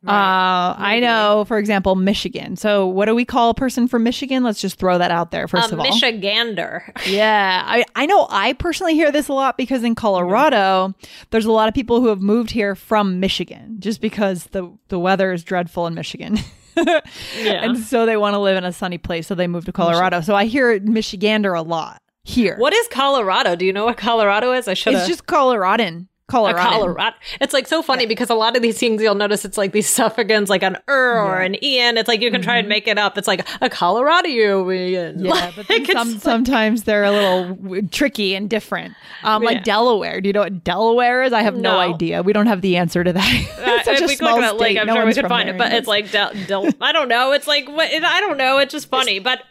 Uh, 0.05 0.75
I 0.77 1.00
know, 1.01 1.43
for 1.48 1.57
example, 1.57 1.96
Michigan. 1.96 2.55
So, 2.55 2.86
what 2.88 3.07
do 3.07 3.15
we 3.15 3.25
call 3.25 3.50
a 3.50 3.53
person 3.53 3.88
from 3.88 4.03
Michigan? 4.03 4.43
Let's 4.43 4.62
just 4.62 4.77
throw 4.77 4.98
that 5.00 5.10
out 5.12 5.31
there 5.31 5.48
first 5.48 5.72
a 5.72 5.74
of 5.74 5.79
all. 5.79 5.86
Michigander. 5.86 6.91
Yeah, 7.07 7.63
I, 7.65 7.84
I 7.96 8.05
know 8.05 8.27
I 8.29 8.53
personally 8.53 8.93
hear 8.93 9.12
this 9.12 9.27
a 9.27 9.34
lot 9.34 9.57
because 9.57 9.84
in 9.84 9.96
Colorado, 9.96 10.93
there's 11.31 11.46
a 11.46 11.51
lot 11.51 11.67
of 11.67 11.74
people 11.74 12.00
who 12.00 12.07
have 12.07 12.22
moved 12.22 12.51
here 12.51 12.75
from 12.75 13.19
Michigan 13.19 13.77
just 13.79 14.00
because 14.00 14.46
the, 14.46 14.72
the 14.89 15.00
weather 15.00 15.31
is 15.34 15.43
dreadful 15.43 15.88
in 15.88 15.93
Michigan. 15.93 16.38
Yeah. 16.77 17.63
And 17.63 17.79
so 17.79 18.05
they 18.05 18.17
want 18.17 18.36
to 18.36 18.39
live 18.39 18.55
in 18.55 18.63
a 18.63 18.72
sunny 18.72 19.00
place, 19.00 19.25
so 19.25 19.34
they 19.34 19.48
move 19.48 19.65
to 19.65 19.72
Colorado. 19.72 20.22
So 20.22 20.36
I 20.36 20.46
hear 20.46 20.79
Michigander 20.79 21.57
a 21.57 21.63
lot 21.63 22.03
here. 22.27 22.55
What 22.57 22.74
is 22.74 22.88
Colorado? 22.89 23.55
Do 23.55 23.65
you 23.65 23.74
know 23.74 23.86
what 23.86 23.98
Colorado 23.98 24.51
is? 24.51 24.67
I 24.67 24.74
should 24.74 24.93
It's 24.93 25.07
just 25.07 25.25
Coloradan. 25.27 26.07
Colorado. 26.27 26.69
Colorado. 26.69 27.15
It's 27.39 27.53
like 27.53 27.67
so 27.67 27.81
funny 27.81 28.05
because 28.05 28.29
a 28.29 28.36
lot 28.36 28.55
of 28.57 28.62
these 28.62 28.77
things 28.77 29.01
you'll 29.01 29.15
notice 29.15 29.46
it's 29.46 29.57
like 29.57 29.72
these 29.72 29.89
suffixes 29.98 30.50
like 30.50 30.62
an 30.63 30.77
er 30.89 31.19
or 31.22 31.39
an 31.39 31.62
ian. 31.63 31.98
It's 31.98 32.07
like 32.10 32.22
you 32.22 32.29
can 32.31 32.41
try 32.41 32.57
and 32.57 32.67
make 32.67 32.86
it 32.88 32.98
up. 32.98 33.17
It's 33.17 33.27
like 33.29 33.48
a 33.62 33.69
Coloradian. 33.69 34.65
Mm-hmm. 35.15 35.25
Yeah, 35.25 35.51
but 35.55 35.67
then 35.67 35.79
Like, 35.79 35.89
it's 35.89 35.98
some, 35.98 36.12
like- 36.13 36.22
sometimes 36.22 36.84
they're 36.84 37.05
a 37.05 37.12
little 37.12 37.55
w- 37.55 37.88
tricky 37.88 38.36
and 38.36 38.50
different. 38.50 38.93
Um, 39.24 39.41
like 39.41 39.63
Delaware. 39.63 40.19
Do 40.22 40.27
you 40.27 40.34
know 40.34 40.41
what 40.41 40.63
Delaware 40.63 41.24
is? 41.24 41.31
I 41.34 41.43
have 41.43 41.55
no, 41.55 41.74
No. 41.74 41.79
idea. 41.79 42.22
We 42.24 42.34
don't 42.34 42.48
have 42.48 42.62
the 42.62 42.77
answer 42.77 43.03
to 43.03 43.13
that. 43.13 43.53
Uh, 43.67 43.81
if 43.93 44.07
we 44.10 44.15
click 44.15 44.31
on 44.34 44.43
it, 44.43 44.55
like. 44.57 44.77
I'm 44.77 44.86
No 44.88 44.96
sure 44.96 45.05
we 45.05 45.13
could 45.13 45.27
find 45.27 45.48
there 45.48 45.55
it, 45.55 45.57
but 45.57 45.72
it's 45.74 45.88
like 45.88 46.12
del, 46.12 46.31
del, 46.46 46.69
I 46.81 46.91
don't 46.91 47.07
know. 47.07 47.31
It's 47.31 47.48
like 47.48 47.67
what 47.69 47.89
it, 47.91 48.03
I 48.03 48.19
don't 48.19 48.38
know. 48.38 48.57
It's 48.60 48.72
just 48.72 48.89
funny, 48.89 49.19
but 49.19 49.43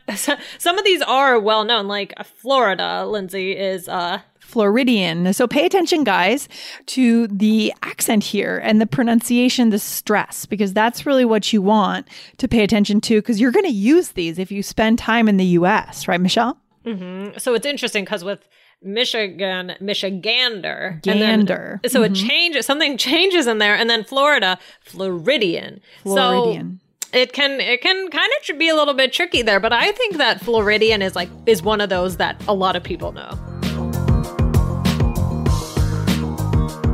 some 0.59 0.79
of 0.79 0.85
these 0.85 1.01
are 1.03 1.39
well 1.39 1.65
known. 1.65 1.87
Like 1.89 2.13
Florida, 2.25 3.07
Lindsay 3.07 3.53
is 3.53 3.89
uh 3.89 4.21
Floridian. 4.47 5.33
So 5.35 5.49
pay 5.49 5.67
attention, 5.67 6.05
guys, 6.05 6.49
to 6.87 7.27
the 7.27 7.73
accent 7.83 8.23
here 8.23 8.59
and 8.63 8.81
the 8.81 8.87
pronunciation, 8.87 9.71
the 9.71 9.79
stress, 9.79 10.47
because 10.47 10.73
that's 10.73 11.05
really 11.05 11.25
what 11.25 11.53
you 11.53 11.61
want 11.61 12.09
to 12.39 12.47
pay 12.47 12.63
attention 12.63 13.01
to 13.03 13.17
because 13.17 13.41
you're 13.41 13.51
going 13.51 13.67
to 13.67 13.73
use 13.73 14.11
these 14.11 14.39
if 14.39 14.53
you 14.53 14.63
spend 14.63 14.99
time 14.99 15.29
in 15.29 15.37
the 15.37 15.45
US, 15.45 16.07
right, 16.07 16.21
Michelle? 16.21 16.59
Mm-hmm. 16.85 17.37
so 17.39 17.55
it's 17.55 17.67
interesting 17.67 18.05
because 18.05 18.23
with 18.23 18.49
Michigan, 18.81 19.75
Michigander, 19.81 20.93
and 20.93 21.03
Gander. 21.03 21.81
then, 21.83 21.91
so 21.91 22.05
it 22.05 22.13
mm-hmm. 22.13 22.29
changes. 22.29 22.67
Something 22.67 22.97
changes 22.97 23.49
in 23.49 23.59
there, 23.59 23.75
and 23.75 23.91
then 23.91 24.05
Florida, 24.05 24.59
Floridian. 24.83 25.81
Floridian. 26.05 26.81
So 27.13 27.19
it 27.19 27.33
can 27.33 27.61
it 27.61 27.81
can 27.81 28.09
kind 28.11 28.31
of 28.51 28.59
be 28.59 28.69
a 28.69 28.77
little 28.77 28.95
bit 28.95 29.13
tricky 29.13 29.43
there, 29.43 29.59
but 29.59 29.73
I 29.73 29.91
think 29.93 30.19
that 30.19 30.41
Floridian 30.41 31.03
is 31.03 31.17
like 31.17 31.31
is 31.47 31.63
one 31.63 31.81
of 31.81 31.89
those 31.89 32.19
that 32.19 32.41
a 32.47 32.55
lot 32.55 32.77
of 32.77 32.85
people 32.85 33.11
know. 33.11 33.56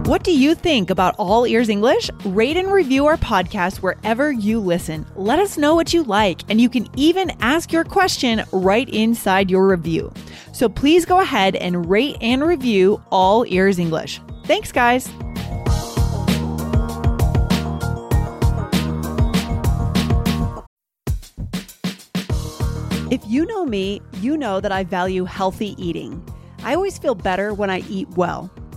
What 0.07 0.25
do 0.25 0.37
you 0.37 0.57
think 0.57 0.91
about 0.91 1.15
All 1.17 1.47
Ears 1.47 1.69
English? 1.69 2.11
Rate 2.25 2.57
and 2.57 2.73
review 2.73 3.07
our 3.07 3.17
podcast 3.17 3.77
wherever 3.79 4.33
you 4.33 4.59
listen. 4.59 5.07
Let 5.15 5.39
us 5.39 5.57
know 5.57 5.77
what 5.77 5.95
you 5.95 6.03
like, 6.03 6.43
and 6.51 6.61
you 6.61 6.69
can 6.69 6.89
even 6.97 7.31
ask 7.41 7.73
your 7.73 7.85
question 7.85 8.43
right 8.51 8.89
inside 8.89 9.49
your 9.49 9.69
review. 9.69 10.13
So 10.53 10.69
please 10.69 11.07
go 11.07 11.21
ahead 11.21 11.55
and 11.55 11.89
rate 11.89 12.17
and 12.21 12.43
review 12.43 13.01
All 13.13 13.47
Ears 13.47 13.79
English. 13.79 14.21
Thanks, 14.45 14.73
guys. 14.73 15.09
If 23.09 23.23
you 23.29 23.47
know 23.47 23.65
me, 23.65 24.03
you 24.15 24.37
know 24.37 24.59
that 24.59 24.73
I 24.73 24.83
value 24.83 25.25
healthy 25.25 25.77
eating. 25.79 26.21
I 26.65 26.75
always 26.75 26.99
feel 26.99 27.15
better 27.15 27.55
when 27.55 27.71
I 27.71 27.83
eat 27.89 28.09
well. 28.11 28.51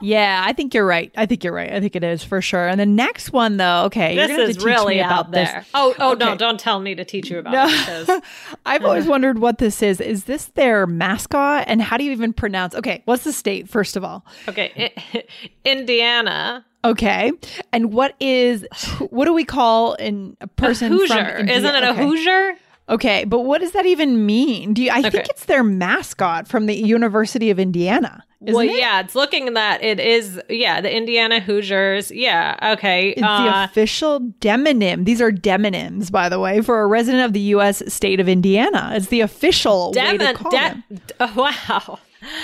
Yeah, 0.00 0.42
I 0.46 0.52
think 0.52 0.74
you're 0.74 0.84
right. 0.84 1.10
I 1.16 1.24
think 1.24 1.42
you're 1.42 1.54
right. 1.54 1.72
I 1.72 1.80
think 1.80 1.96
it 1.96 2.04
is 2.04 2.22
for 2.22 2.42
sure. 2.42 2.68
And 2.68 2.78
the 2.78 2.84
next 2.84 3.32
one, 3.32 3.56
though, 3.56 3.84
okay, 3.84 4.14
you're 4.14 4.26
This 4.26 4.36
have 4.36 4.48
is 4.50 4.56
teach 4.56 4.64
really 4.66 4.98
about 4.98 5.30
this. 5.30 5.48
there. 5.48 5.64
Oh, 5.72 5.94
oh 5.98 6.12
no! 6.12 6.36
Don't 6.36 6.60
tell 6.60 6.80
me 6.80 6.94
to 6.94 7.04
teach 7.04 7.30
you 7.30 7.38
about 7.38 7.52
No. 7.52 7.66
it 7.66 7.78
because 8.06 8.20
I've 8.66 8.84
always 8.84 9.06
wondered 9.06 9.38
what 9.38 9.56
this 9.56 9.82
is. 9.82 10.00
Is 10.02 10.24
this 10.24 10.46
their 10.48 10.86
mascot? 10.86 11.64
And 11.66 11.80
how 11.80 11.96
do 11.96 12.04
you 12.04 12.12
even 12.12 12.34
pronounce? 12.34 12.74
Okay, 12.74 13.02
what's 13.06 13.24
the 13.24 13.32
state 13.32 13.70
first 13.70 13.96
of 13.96 14.04
all? 14.04 14.26
okay, 14.48 14.92
Indiana. 15.64 16.64
Okay, 16.84 17.32
and 17.72 17.92
what 17.92 18.14
is 18.20 18.64
what 19.08 19.24
do 19.24 19.32
we 19.32 19.44
call 19.44 19.94
in 19.94 20.36
a 20.40 20.46
person 20.46 20.92
Hoosier, 20.92 21.38
from 21.38 21.48
isn't 21.48 21.74
it 21.74 21.82
a 21.82 21.90
okay. 21.90 22.02
Hoosier? 22.02 22.54
Okay, 22.88 23.24
but 23.24 23.40
what 23.40 23.60
does 23.60 23.72
that 23.72 23.86
even 23.86 24.24
mean? 24.26 24.72
Do 24.74 24.82
you? 24.84 24.90
I 24.92 25.02
think 25.10 25.28
it's 25.28 25.46
their 25.46 25.64
mascot 25.64 26.46
from 26.46 26.66
the 26.66 26.74
University 26.76 27.50
of 27.50 27.58
Indiana. 27.58 28.22
Well, 28.54 28.68
it? 28.68 28.76
yeah, 28.78 29.00
it's 29.00 29.14
looking 29.14 29.54
that 29.54 29.82
it 29.82 29.98
is. 30.00 30.40
Yeah, 30.48 30.80
the 30.80 30.94
Indiana 30.94 31.40
Hoosiers. 31.40 32.10
Yeah, 32.10 32.72
okay. 32.74 33.10
It's 33.10 33.20
the 33.20 33.26
uh, 33.26 33.64
official 33.64 34.20
demonym. 34.40 35.04
These 35.04 35.20
are 35.20 35.32
demonyms, 35.32 36.10
by 36.12 36.28
the 36.28 36.38
way, 36.38 36.60
for 36.60 36.80
a 36.82 36.86
resident 36.86 37.24
of 37.24 37.32
the 37.32 37.40
U.S. 37.40 37.82
state 37.92 38.20
of 38.20 38.28
Indiana. 38.28 38.92
It's 38.94 39.08
the 39.08 39.20
official 39.20 39.92
way 39.94 40.18
to 40.18 40.34
call 40.34 40.50
de- 40.50 40.56
them. 40.56 40.84
oh, 41.20 41.32
wow. 41.36 41.98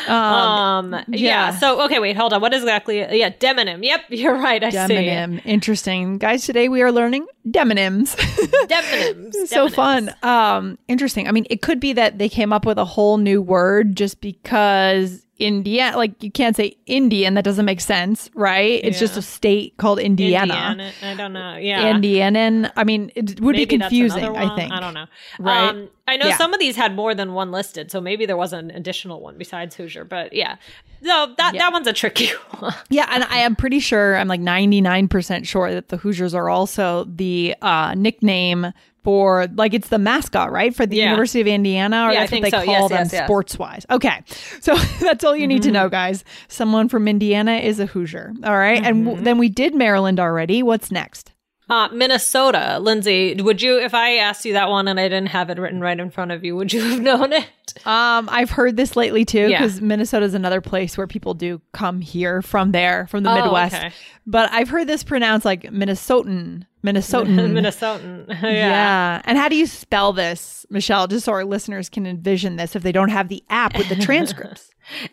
Um, 0.06 0.14
Um, 0.14 0.92
yeah. 1.08 1.50
yeah. 1.50 1.50
So 1.58 1.80
okay, 1.86 1.98
wait, 1.98 2.16
hold 2.16 2.32
on. 2.32 2.40
What 2.40 2.52
is 2.54 2.62
exactly? 2.62 2.98
Yeah, 2.98 3.30
demonym. 3.30 3.82
Yep, 3.82 4.00
you're 4.10 4.34
right. 4.36 4.62
I 4.62 4.70
see. 4.70 4.76
Demonym. 4.76 5.40
Interesting. 5.44 6.18
Guys, 6.18 6.44
today 6.46 6.68
we 6.68 6.82
are 6.82 6.92
learning 6.92 7.26
demonyms. 7.48 8.14
Demonyms. 8.68 9.32
so 9.48 9.66
Demonyms. 9.68 9.74
fun. 9.74 10.14
Um, 10.22 10.78
interesting. 10.88 11.26
I 11.26 11.32
mean, 11.32 11.46
it 11.50 11.62
could 11.62 11.80
be 11.80 11.92
that 11.94 12.18
they 12.18 12.28
came 12.28 12.52
up 12.52 12.64
with 12.64 12.78
a 12.78 12.84
whole 12.84 13.16
new 13.16 13.42
word 13.42 13.96
just 13.96 14.20
because 14.20 15.24
India, 15.42 15.92
like 15.96 16.22
you 16.22 16.30
can't 16.30 16.54
say 16.56 16.76
Indian, 16.86 17.34
that 17.34 17.44
doesn't 17.44 17.64
make 17.64 17.80
sense, 17.80 18.30
right? 18.34 18.80
It's 18.84 18.98
just 18.98 19.16
a 19.16 19.22
state 19.22 19.76
called 19.76 19.98
Indiana. 19.98 20.54
Indiana. 20.54 20.92
I 21.02 21.14
don't 21.14 21.32
know. 21.32 21.56
Yeah. 21.56 21.92
Indianan. 21.92 22.70
I 22.76 22.84
mean, 22.84 23.10
it 23.14 23.40
would 23.40 23.56
Maybe 23.56 23.64
be 23.66 23.78
confusing, 23.78 24.36
I 24.36 24.54
think. 24.56 24.72
I 24.72 24.80
don't 24.80 24.94
know. 24.94 25.06
Right? 25.38 25.68
Um, 25.68 25.88
I 26.06 26.16
know 26.16 26.26
Yeah. 26.26 26.36
some 26.36 26.52
of 26.54 26.60
these 26.60 26.76
had 26.76 26.94
more 26.94 27.14
than 27.14 27.32
one 27.32 27.50
listed, 27.52 27.90
so 27.90 28.00
maybe 28.00 28.26
there 28.26 28.36
was 28.36 28.52
an 28.52 28.70
additional 28.70 29.20
one 29.20 29.36
besides 29.38 29.74
Hoosier. 29.76 30.04
But 30.04 30.32
yeah, 30.32 30.56
no, 31.00 31.34
that 31.38 31.54
Yeah. 31.54 31.60
that 31.62 31.72
one's 31.72 31.86
a 31.86 31.92
tricky 31.92 32.26
one. 32.58 32.74
Yeah, 32.90 33.06
and 33.10 33.24
I 33.24 33.38
am 33.38 33.56
pretty 33.56 33.80
sure, 33.80 34.16
I'm 34.16 34.28
like 34.28 34.40
99% 34.40 35.46
sure 35.46 35.72
that 35.72 35.88
the 35.88 35.96
Hoosiers 35.98 36.34
are 36.34 36.48
also 36.48 37.04
the 37.04 37.54
uh, 37.62 37.94
nickname 37.94 38.72
for, 39.02 39.46
like, 39.54 39.74
it's 39.74 39.88
the 39.88 39.98
mascot, 39.98 40.52
right? 40.52 40.74
For 40.74 40.86
the 40.86 40.96
Yeah. 40.96 41.10
University 41.10 41.40
of 41.40 41.46
Indiana, 41.46 42.06
or 42.06 42.12
Yeah, 42.12 42.20
that's 42.20 42.32
what 42.32 42.42
they 42.42 42.50
so. 42.50 42.64
call 42.64 42.74
Yes, 42.74 42.88
them 42.90 42.98
yes, 42.98 43.12
yes. 43.12 43.24
sports 43.26 43.58
wise. 43.58 43.86
Okay. 43.90 44.20
So 44.60 44.76
that's 45.00 45.24
all 45.24 45.34
you 45.36 45.46
need 45.46 45.62
to 45.62 45.68
mm-hmm. 45.68 45.74
know, 45.74 45.88
guys. 45.88 46.24
Someone 46.48 46.88
from 46.88 47.08
Indiana 47.08 47.56
is 47.56 47.80
a 47.80 47.86
Hoosier. 47.86 48.32
All 48.44 48.56
right? 48.56 48.82
And 48.82 49.04
w- 49.04 49.16
mm-hmm. 49.16 49.24
then 49.24 49.38
we 49.38 49.48
did 49.48 49.74
Maryland 49.74 50.20
already. 50.20 50.62
What's 50.62 50.92
next? 50.92 51.31
Uh, 51.70 51.88
Minnesota, 51.92 52.78
Lindsay, 52.80 53.34
would 53.40 53.62
you, 53.62 53.78
if 53.78 53.94
I 53.94 54.16
asked 54.16 54.44
you 54.44 54.52
that 54.54 54.68
one 54.68 54.88
and 54.88 54.98
I 55.00 55.04
didn't 55.08 55.28
have 55.28 55.48
it 55.48 55.58
written 55.58 55.80
right 55.80 55.98
in 55.98 56.10
front 56.10 56.30
of 56.30 56.44
you, 56.44 56.54
would 56.56 56.72
you 56.72 56.82
have 56.90 57.00
known 57.00 57.32
it? 57.32 57.46
Um, 57.86 58.28
I've 58.30 58.50
heard 58.50 58.76
this 58.76 58.94
lately 58.96 59.24
too, 59.24 59.48
Yeah. 59.48 59.60
because 59.60 59.80
Minnesota 59.80 60.26
is 60.26 60.34
another 60.34 60.60
place 60.60 60.98
where 60.98 61.06
people 61.06 61.32
do 61.34 61.62
come 61.72 62.00
here 62.02 62.42
from 62.42 62.72
there, 62.72 63.06
from 63.06 63.22
the 63.22 63.30
Oh, 63.30 63.42
Midwest. 63.42 63.74
okay. 63.74 63.90
But 64.26 64.50
I've 64.52 64.68
heard 64.68 64.86
this 64.86 65.02
pronounced 65.02 65.44
like 65.46 65.62
Minnesotan, 65.62 66.66
Minnesotan, 66.84 67.36
Minnesotan. 67.52 68.26
yeah. 68.42 68.50
Yeah. 68.52 69.22
And 69.24 69.38
how 69.38 69.48
do 69.48 69.56
you 69.56 69.66
spell 69.66 70.12
this, 70.12 70.66
Michelle? 70.68 71.06
Just 71.06 71.24
so 71.24 71.32
our 71.32 71.44
listeners 71.44 71.88
can 71.88 72.06
envision 72.06 72.56
this 72.56 72.76
if 72.76 72.82
they 72.82 72.92
don't 72.92 73.08
have 73.10 73.28
the 73.28 73.42
app 73.48 73.78
with 73.78 73.88
the 73.88 73.96
transcripts. 73.96 74.68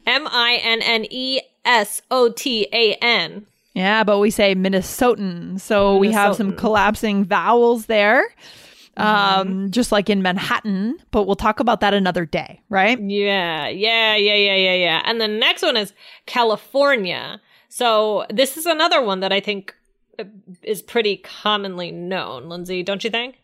M 0.05 0.27
I 0.27 0.59
N 0.63 0.81
N 0.81 1.05
E 1.09 1.39
S 1.63 2.01
O 2.11 2.29
T 2.31 2.67
A 2.73 2.95
N. 2.95 3.45
yeah, 3.79 4.03
but 4.03 4.19
we 4.19 4.29
say 4.29 4.55
Minnesotan. 4.55 5.59
So 5.59 5.97
we 5.97 6.11
have 6.11 6.35
some 6.35 6.55
collapsing 6.55 7.23
vowels 7.25 7.85
there, 7.87 8.23
Mm-hmm. 8.97 9.39
um, 9.51 9.71
just 9.71 9.91
like 9.93 10.09
in 10.09 10.21
Manhattan. 10.21 10.97
But 11.11 11.23
we'll 11.23 11.37
talk 11.37 11.61
about 11.61 11.79
that 11.79 11.93
another 11.93 12.25
day, 12.25 12.59
right? 12.67 12.99
Yeah, 12.99 13.69
yeah, 13.69 14.15
yeah, 14.15 14.33
yeah, 14.35 14.55
yeah, 14.55 14.73
yeah. 14.73 15.01
And 15.05 15.21
the 15.21 15.27
next 15.27 15.61
one 15.63 15.77
is 15.77 15.93
California. 16.25 17.39
So 17.69 18.25
this 18.29 18.57
is 18.57 18.65
another 18.65 19.01
one 19.01 19.21
that 19.21 19.31
I 19.31 19.39
think 19.39 19.73
uh, 20.17 20.25
is 20.63 20.81
pretty 20.81 21.15
commonly 21.17 21.91
known, 21.91 22.49
Lindsay, 22.49 22.83
don't 22.83 23.03
you 23.03 23.09
think? 23.09 23.35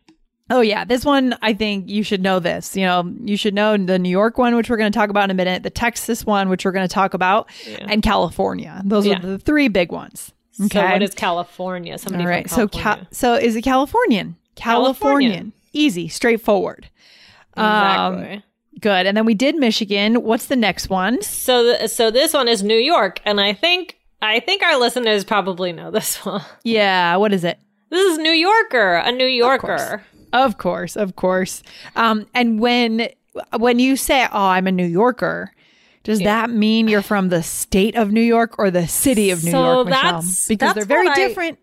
Oh, 0.50 0.62
yeah. 0.62 0.86
This 0.86 1.04
one, 1.04 1.36
I 1.42 1.54
think 1.54 1.90
you 1.90 2.04
should 2.04 2.22
know 2.22 2.40
this. 2.40 2.76
You 2.76 2.86
know, 2.86 3.12
you 3.24 3.36
should 3.36 3.54
know 3.56 3.78
the 3.78 3.98
New 3.98 4.10
York 4.10 4.38
one, 4.38 4.56
which 4.56 4.70
we're 4.70 4.78
going 4.78 4.92
to 4.92 4.98
talk 4.98 5.10
about 5.10 5.24
in 5.24 5.32
a 5.32 5.34
minute, 5.34 5.64
the 5.64 5.72
Texas 5.72 6.24
one, 6.26 6.50
which 6.50 6.66
we're 6.66 6.72
going 6.72 6.88
to 6.88 6.94
talk 6.94 7.14
about, 7.16 7.50
Yeah. 7.68 7.88
and 7.90 8.04
California. 8.04 8.82
Those 8.86 9.08
Yeah. 9.08 9.18
are 9.18 9.22
the 9.26 9.40
three 9.40 9.68
big 9.70 9.92
ones. 9.92 10.32
So 10.52 10.82
what 10.82 11.02
is 11.02 11.16
California? 11.16 11.98
Somebody 11.98 12.24
All 12.24 12.30
right. 12.30 12.50
So, 12.50 12.68
California. 12.68 13.06
ca- 13.06 13.16
so 13.16 13.34
is 13.34 13.56
it 13.56 13.64
Californian? 13.64 14.36
Californian. 14.56 15.52
Easy, 15.74 16.08
straightforward. 16.08 16.90
exactly. 17.58 18.34
Um, 18.36 18.44
good. 18.80 19.06
And 19.06 19.18
then 19.18 19.26
we 19.26 19.34
did 19.34 19.56
Michigan. 19.56 20.24
What's 20.24 20.46
the 20.46 20.56
next 20.56 20.90
one? 20.90 21.22
so 21.22 21.64
th- 21.78 21.90
so 21.90 22.12
this 22.12 22.34
one 22.34 22.48
is 22.48 22.64
New 22.64 22.78
York, 22.78 23.20
and 23.26 23.42
I 23.42 23.54
think 23.54 23.98
I 24.22 24.40
think 24.40 24.64
our 24.64 24.80
listeners 24.80 25.24
probably 25.24 25.72
know 25.74 25.92
this 25.92 26.18
one. 26.26 26.42
Yeah. 26.64 27.16
What 27.18 27.34
is 27.34 27.44
it? 27.44 27.60
This 27.90 28.12
is 28.14 28.18
New 28.18 28.32
Yorker, 28.32 28.96
a 28.96 29.12
New 29.12 29.28
Yorker. 29.28 30.04
Of 30.36 30.58
course, 30.58 30.96
of 30.96 31.16
course. 31.16 31.64
Um, 31.96 32.26
and 32.34 32.60
when 32.60 33.08
when 33.58 33.80
you 33.80 33.96
say, 33.96 34.28
"Oh, 34.32 34.48
I'm 34.48 34.68
a 34.68 34.72
New 34.72 34.86
Yorker," 34.86 35.52
does 36.04 36.20
that 36.20 36.50
mean 36.50 36.88
you're 36.88 37.02
from 37.02 37.30
the 37.30 37.42
state 37.44 37.96
of 37.96 38.12
New 38.12 38.22
York 38.22 38.56
or 38.60 38.70
the 38.72 38.88
city 38.88 39.32
of 39.32 39.44
New 39.44 39.52
So 39.52 39.62
York, 39.64 39.88
Michelle? 39.88 40.02
that's- 40.04 40.48
Because 40.48 40.74
that's 40.76 40.86
they're 40.88 40.98
very 40.98 41.10
I- 41.10 41.16
different. 41.16 41.60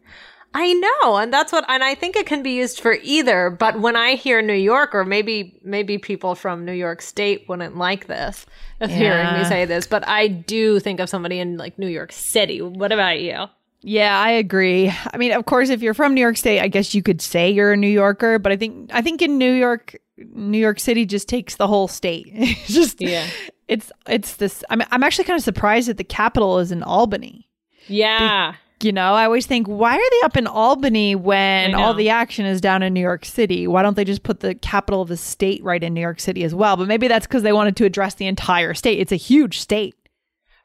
I 0.54 0.74
know, 0.74 1.16
and 1.16 1.32
that's 1.32 1.50
what, 1.50 1.64
and 1.66 1.82
I 1.82 1.94
think 1.94 2.14
it 2.14 2.26
can 2.26 2.42
be 2.42 2.50
used 2.50 2.78
for 2.80 2.98
either. 3.02 3.48
But 3.48 3.80
when 3.80 3.96
I 3.96 4.16
hear 4.16 4.42
New 4.42 4.52
York, 4.52 4.94
or 4.94 5.02
maybe 5.02 5.58
maybe 5.64 5.96
people 5.96 6.34
from 6.34 6.66
New 6.66 6.74
York 6.74 7.00
State 7.00 7.46
wouldn't 7.48 7.78
like 7.78 8.06
this 8.06 8.44
of 8.80 8.90
hearing 8.90 9.32
me 9.38 9.44
say 9.46 9.64
this, 9.64 9.86
but 9.86 10.06
I 10.06 10.26
do 10.28 10.78
think 10.78 11.00
of 11.00 11.08
somebody 11.08 11.38
in 11.38 11.56
like 11.56 11.78
New 11.78 11.88
York 11.88 12.12
City. 12.12 12.60
What 12.60 12.92
about 12.92 13.20
you? 13.20 13.46
Yeah, 13.82 14.18
I 14.18 14.30
agree. 14.30 14.92
I 15.12 15.16
mean, 15.16 15.32
of 15.32 15.44
course, 15.46 15.68
if 15.68 15.82
you're 15.82 15.94
from 15.94 16.14
New 16.14 16.20
York 16.20 16.36
State, 16.36 16.60
I 16.60 16.68
guess 16.68 16.94
you 16.94 17.02
could 17.02 17.20
say 17.20 17.50
you're 17.50 17.72
a 17.72 17.76
New 17.76 17.88
Yorker, 17.88 18.38
but 18.38 18.52
I 18.52 18.56
think 18.56 18.90
I 18.92 19.02
think 19.02 19.20
in 19.22 19.38
New 19.38 19.52
York, 19.52 19.96
New 20.16 20.58
York 20.58 20.78
City 20.78 21.04
just 21.04 21.28
takes 21.28 21.56
the 21.56 21.66
whole 21.66 21.88
state. 21.88 22.28
It's 22.34 22.72
just 22.72 23.00
Yeah. 23.00 23.26
it's 23.68 23.90
it's 24.08 24.36
this. 24.36 24.62
I'm 24.70 24.82
I'm 24.90 25.02
actually 25.02 25.24
kind 25.24 25.36
of 25.36 25.42
surprised 25.44 25.88
that 25.88 25.96
the 25.96 26.04
capital 26.04 26.58
is 26.60 26.70
in 26.70 26.82
Albany. 26.82 27.48
Yeah, 27.88 28.54
You 28.80 28.92
know, 28.92 29.14
I 29.14 29.24
always 29.24 29.46
think, 29.46 29.66
why 29.66 29.96
are 29.96 30.10
they 30.10 30.20
up 30.24 30.36
in 30.36 30.46
Albany 30.46 31.16
when 31.16 31.74
all 31.74 31.94
the 31.94 32.10
action 32.10 32.46
is 32.46 32.60
down 32.60 32.84
in 32.84 32.94
New 32.94 33.00
York 33.00 33.24
City? 33.24 33.66
Why 33.66 33.82
don't 33.82 33.96
they 33.96 34.04
just 34.04 34.22
put 34.22 34.38
the 34.40 34.54
capital 34.54 35.02
of 35.02 35.08
the 35.08 35.16
state 35.16 35.62
right 35.64 35.82
in 35.82 35.92
New 35.94 36.00
York 36.00 36.20
City 36.20 36.44
as 36.44 36.54
well? 36.54 36.76
But 36.76 36.86
maybe 36.86 37.08
that's 37.08 37.26
because 37.26 37.42
they 37.42 37.52
wanted 37.52 37.74
to 37.76 37.84
address 37.84 38.14
the 38.14 38.26
entire 38.28 38.74
state. 38.74 39.00
It's 39.00 39.10
a 39.10 39.16
huge 39.16 39.58
state. 39.58 39.96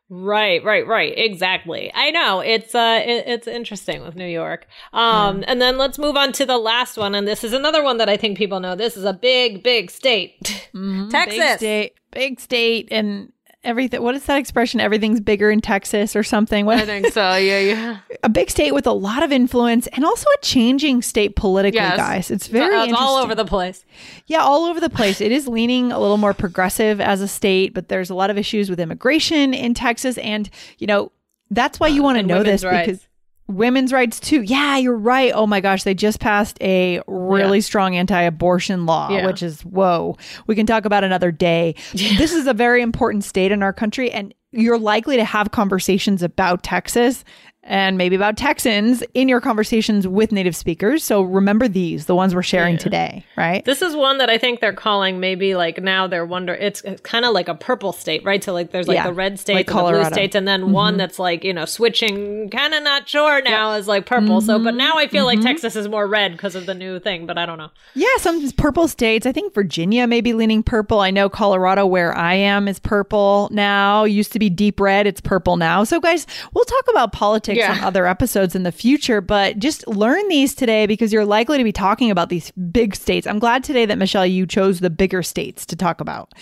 Right, 0.10 0.64
right, 0.64 0.86
right. 0.86 1.14
Exactly. 1.16 1.92
I 1.94 2.12
know 2.12 2.40
it's 2.40 2.74
uh, 2.76 3.02
it, 3.06 3.26
it's 3.28 3.48
interesting 3.48 4.04
with 4.04 4.16
New 4.16 4.28
York. 4.28 4.68
Um, 4.94 5.44
and 5.48 5.62
then 5.62 5.78
let's 5.78 5.98
move 5.98 6.16
on 6.16 6.32
to 6.34 6.46
the 6.46 6.58
last 6.58 6.98
one, 6.98 7.16
and 7.16 7.28
this 7.28 7.44
is 7.44 7.54
another 7.54 7.84
one 7.84 7.98
that 7.98 8.10
I 8.10 8.18
think 8.18 8.38
people 8.38 8.60
know. 8.60 8.76
This 8.76 8.98
is 8.98 9.04
a 9.04 9.14
big, 9.14 9.64
big 9.64 9.92
state, 9.92 10.42
Texas. 10.44 10.70
Mm-hmm. 10.74 11.10
Big 11.10 11.58
state, 11.58 11.94
big 12.12 12.40
state, 12.40 12.88
and 12.92 13.32
everything. 13.68 14.02
What 14.02 14.16
is 14.16 14.24
that 14.26 14.38
expression? 14.40 14.80
Everything's 14.80 15.20
bigger 15.20 15.52
in 15.52 15.62
Texas 15.62 16.16
or 16.16 16.24
something. 16.24 16.66
What, 16.66 16.78
I 16.80 16.86
think 16.86 17.08
so. 17.14 17.36
Yeah, 17.36 17.60
yeah. 17.60 17.98
a 18.24 18.30
big 18.30 18.50
state 18.50 18.74
with 18.74 18.88
a 18.88 18.92
lot 18.94 19.22
of 19.24 19.32
influence 19.32 19.88
and 19.88 20.04
also 20.06 20.28
a 20.30 20.38
changing 20.42 21.02
state 21.02 21.36
politically, 21.36 21.78
Yes. 21.80 21.98
guys. 21.98 22.32
It's 22.32 22.48
very 22.48 22.76
Uh, 22.76 22.86
it's 22.86 22.94
all 22.94 23.18
over 23.18 23.36
the 23.36 23.46
place. 23.46 23.86
Yeah, 24.26 24.40
all 24.40 24.66
over 24.66 24.80
the 24.80 24.90
place. 24.90 25.22
It 25.22 25.32
is 25.32 25.48
leaning 25.48 25.92
a 25.92 26.00
little 26.00 26.18
more 26.18 26.34
progressive 26.34 27.00
as 27.02 27.22
a 27.22 27.28
state, 27.28 27.74
but 27.74 27.90
there's 27.90 28.10
a 28.10 28.16
lot 28.16 28.30
of 28.30 28.38
issues 28.38 28.70
with 28.70 28.80
immigration 28.80 29.54
in 29.54 29.74
Texas. 29.74 30.18
And, 30.18 30.50
you 30.80 30.88
know, 30.88 31.12
that's 31.52 31.80
why 31.80 31.88
you 31.88 32.02
want 32.04 32.18
to 32.18 32.24
know 32.26 32.44
this 32.44 32.64
rights. 32.64 32.88
because 32.88 33.08
women's 33.48 33.94
rights 33.94 34.20
too. 34.20 34.42
Yeah, 34.42 34.78
you're 34.78 34.98
right. 34.98 35.32
Oh 35.34 35.48
my 35.48 35.62
gosh, 35.62 35.84
they 35.84 35.94
just 35.94 36.20
passed 36.20 36.58
a 36.62 37.02
really 37.08 37.62
strong 37.62 37.96
anti 37.96 38.22
abortion 38.22 38.86
law, 38.86 39.10
Yeah. 39.10 39.26
which 39.26 39.42
is 39.42 39.62
whoa. 39.62 40.18
We 40.48 40.56
can 40.56 40.66
talk 40.66 40.86
about 40.86 41.04
another 41.04 41.32
day. 41.32 41.76
This 42.18 42.34
is 42.34 42.48
a 42.48 42.54
very 42.54 42.82
important 42.82 43.24
state 43.24 43.52
in 43.52 43.62
our 43.64 43.74
country, 43.74 44.12
and 44.12 44.34
you're 44.52 44.78
likely 44.80 45.18
to 45.18 45.26
have 45.26 45.52
conversations 45.52 46.24
about 46.24 46.64
Texas 46.64 47.24
and 47.68 47.98
maybe 47.98 48.16
about 48.16 48.38
Texans 48.38 49.04
in 49.14 49.28
your 49.28 49.42
conversations 49.42 50.08
with 50.08 50.32
native 50.32 50.56
speakers. 50.56 51.04
So 51.04 51.22
remember 51.22 51.68
these, 51.68 52.06
the 52.06 52.16
ones 52.16 52.34
we're 52.34 52.42
sharing 52.42 52.78
today, 52.78 53.26
right? 53.36 53.64
This 53.66 53.82
is 53.82 53.96
one 53.96 54.18
that 54.20 54.30
I 54.30 54.38
think 54.38 54.62
they're 54.62 54.74
calling 54.74 55.20
maybe 55.20 55.54
like 55.54 55.82
now 55.82 56.08
they're 56.08 56.26
wonder 56.26 56.54
it's, 56.56 56.82
kind 57.04 57.26
of 57.26 57.34
like 57.34 57.48
a 57.50 57.56
purple 57.56 57.92
state, 57.92 58.24
right? 58.24 58.44
So 58.44 58.54
like 58.54 58.72
there's 58.72 58.88
like 58.88 58.96
Yeah, 58.96 59.08
the 59.08 59.14
red 59.14 59.34
like 59.34 59.40
states 59.42 59.70
and 59.70 59.78
the 59.80 59.84
blue 59.84 59.98
Mm-hmm. 59.98 60.14
states, 60.14 60.36
and 60.36 60.48
then 60.48 60.72
one 60.72 60.96
that's 60.98 61.20
like 61.20 61.44
you 61.44 61.54
know 61.54 61.66
switching, 61.66 62.50
kind 62.50 62.74
of 62.74 62.84
not 62.84 63.08
sure 63.10 63.42
now 63.42 63.74
is 63.74 63.88
like 63.88 64.06
purple. 64.06 64.42
So, 64.42 64.58
but 64.64 64.74
now 64.76 64.94
I 64.96 65.08
feel 65.08 65.26
Mm-hmm. 65.28 65.42
like 65.42 65.46
Texas 65.46 65.76
is 65.76 65.88
more 65.90 66.08
red 66.08 66.32
because 66.32 66.56
of 66.56 66.66
the 66.66 66.74
new 66.74 67.00
thing, 67.00 67.26
but 67.26 67.38
I 67.38 67.46
don't 67.46 67.58
know. 67.58 67.70
Yeah, 67.96 68.08
some 68.20 68.50
purple 68.52 68.88
states. 68.88 69.26
I 69.26 69.32
think 69.32 69.54
Virginia 69.54 70.08
may 70.08 70.22
be 70.22 70.34
leaning 70.34 70.64
purple. 70.64 71.00
I 71.00 71.12
know 71.12 71.28
Colorado, 71.30 71.86
where 71.86 72.16
I 72.16 72.36
am, 72.36 72.68
is 72.68 72.80
purple 72.80 73.50
now. 73.52 74.04
Used 74.06 74.32
to 74.34 74.40
be 74.40 74.50
deep 74.50 74.80
red. 74.80 75.06
It's 75.08 75.20
purple 75.20 75.58
now. 75.58 75.84
So, 75.84 76.00
guys, 76.00 76.26
we'll 76.54 76.66
talk 76.66 76.86
about 76.90 77.12
politics 77.12 77.57
Yeah. 77.58 77.74
on 77.74 77.84
other 77.84 78.06
episodes 78.08 78.56
in 78.56 78.64
the 78.64 78.72
future, 78.72 79.22
but 79.22 79.60
just 79.60 79.88
learn 79.88 80.28
these 80.28 80.56
today 80.56 80.86
because 80.86 81.12
you're 81.12 81.26
likely 81.26 81.58
to 81.58 81.64
be 81.64 81.72
talking 81.72 82.12
about 82.12 82.30
these 82.30 82.52
big 82.52 82.96
states. 82.96 83.28
I'm 83.28 83.40
glad 83.40 83.64
today 83.64 83.86
that, 83.86 83.98
Michelle, 83.98 84.26
you 84.26 84.46
chose 84.46 84.80
the 84.80 84.90
bigger 84.90 85.24
states 85.24 85.66
to 85.68 85.76
talk 85.76 86.02
about 86.02 86.34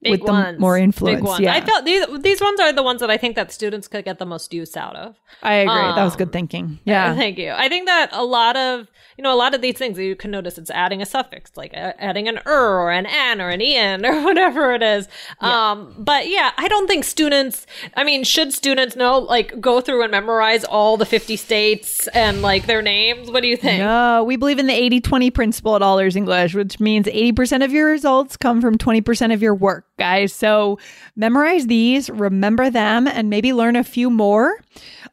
Big 0.00 0.12
with 0.12 0.26
the 0.26 0.56
more 0.60 0.78
influence. 0.78 1.16
Big 1.16 1.24
ones. 1.24 1.40
Yeah, 1.40 1.54
I 1.54 1.60
felt 1.60 1.84
these 1.84 2.06
these 2.20 2.40
ones 2.40 2.60
are 2.60 2.72
the 2.72 2.84
ones 2.84 3.00
that 3.00 3.10
I 3.10 3.16
think 3.16 3.34
that 3.34 3.50
students 3.50 3.88
could 3.88 4.04
get 4.04 4.20
the 4.20 4.26
most 4.26 4.54
use 4.54 4.76
out 4.76 4.94
of. 4.94 5.16
I 5.42 5.54
agree. 5.54 5.74
that 5.74 6.04
was 6.04 6.12
um, 6.12 6.18
good 6.18 6.32
thinking. 6.32 6.78
Yeah. 6.88 7.14
Thank 7.14 7.36
you. 7.38 7.50
I 7.50 7.68
think 7.68 7.86
that 7.86 8.08
a 8.12 8.24
lot 8.24 8.56
of, 8.56 8.86
you 9.18 9.22
know, 9.22 9.34
a 9.34 9.36
lot 9.36 9.54
of 9.54 9.60
these 9.60 9.76
things 9.76 9.98
you 9.98 10.16
can 10.16 10.30
notice 10.30 10.56
it's 10.56 10.70
adding 10.70 11.02
a 11.02 11.06
suffix, 11.06 11.50
like 11.54 11.74
uh, 11.74 11.92
adding 11.98 12.28
an 12.28 12.38
er 12.46 12.78
or 12.78 12.90
an 12.90 13.04
an 13.04 13.40
or 13.40 13.50
an 13.50 13.60
en 13.60 14.06
or 14.06 14.22
whatever 14.22 14.72
it 14.72 14.82
is. 14.82 15.06
Um, 15.40 15.94
but 15.98 16.28
yeah, 16.28 16.52
I 16.56 16.68
don't 16.68 16.86
think 16.86 17.04
students, 17.04 17.66
I 17.94 18.04
mean, 18.04 18.24
should 18.24 18.54
students 18.54 18.96
know, 18.96 19.18
like, 19.18 19.60
go 19.60 19.80
through 19.80 20.02
and 20.02 20.10
memorize 20.10 20.64
all 20.64 20.96
the 20.96 21.04
50 21.04 21.36
states 21.36 22.06
and 22.08 22.40
like 22.40 22.66
their 22.66 22.80
names? 22.82 23.30
What 23.30 23.42
do 23.42 23.48
you 23.48 23.56
think? 23.56 23.80
No, 23.80 24.24
we 24.24 24.36
believe 24.36 24.58
in 24.58 24.66
the 24.66 24.74
80 24.74 25.00
20 25.00 25.30
principle 25.30 25.76
at 25.76 25.82
All 25.82 25.98
Ears 25.98 26.16
English, 26.16 26.54
which 26.54 26.80
means 26.80 27.06
80% 27.06 27.64
of 27.64 27.72
your 27.72 27.88
results 27.88 28.36
come 28.36 28.60
from 28.60 28.78
20% 28.78 29.34
of 29.34 29.42
your 29.42 29.54
work, 29.54 29.86
guys. 29.98 30.32
So 30.32 30.78
memorize 31.16 31.66
these, 31.66 32.08
remember 32.08 32.70
them, 32.70 33.06
and 33.06 33.28
maybe 33.28 33.52
learn 33.52 33.76
a 33.76 33.84
few 33.84 34.08
more. 34.08 34.58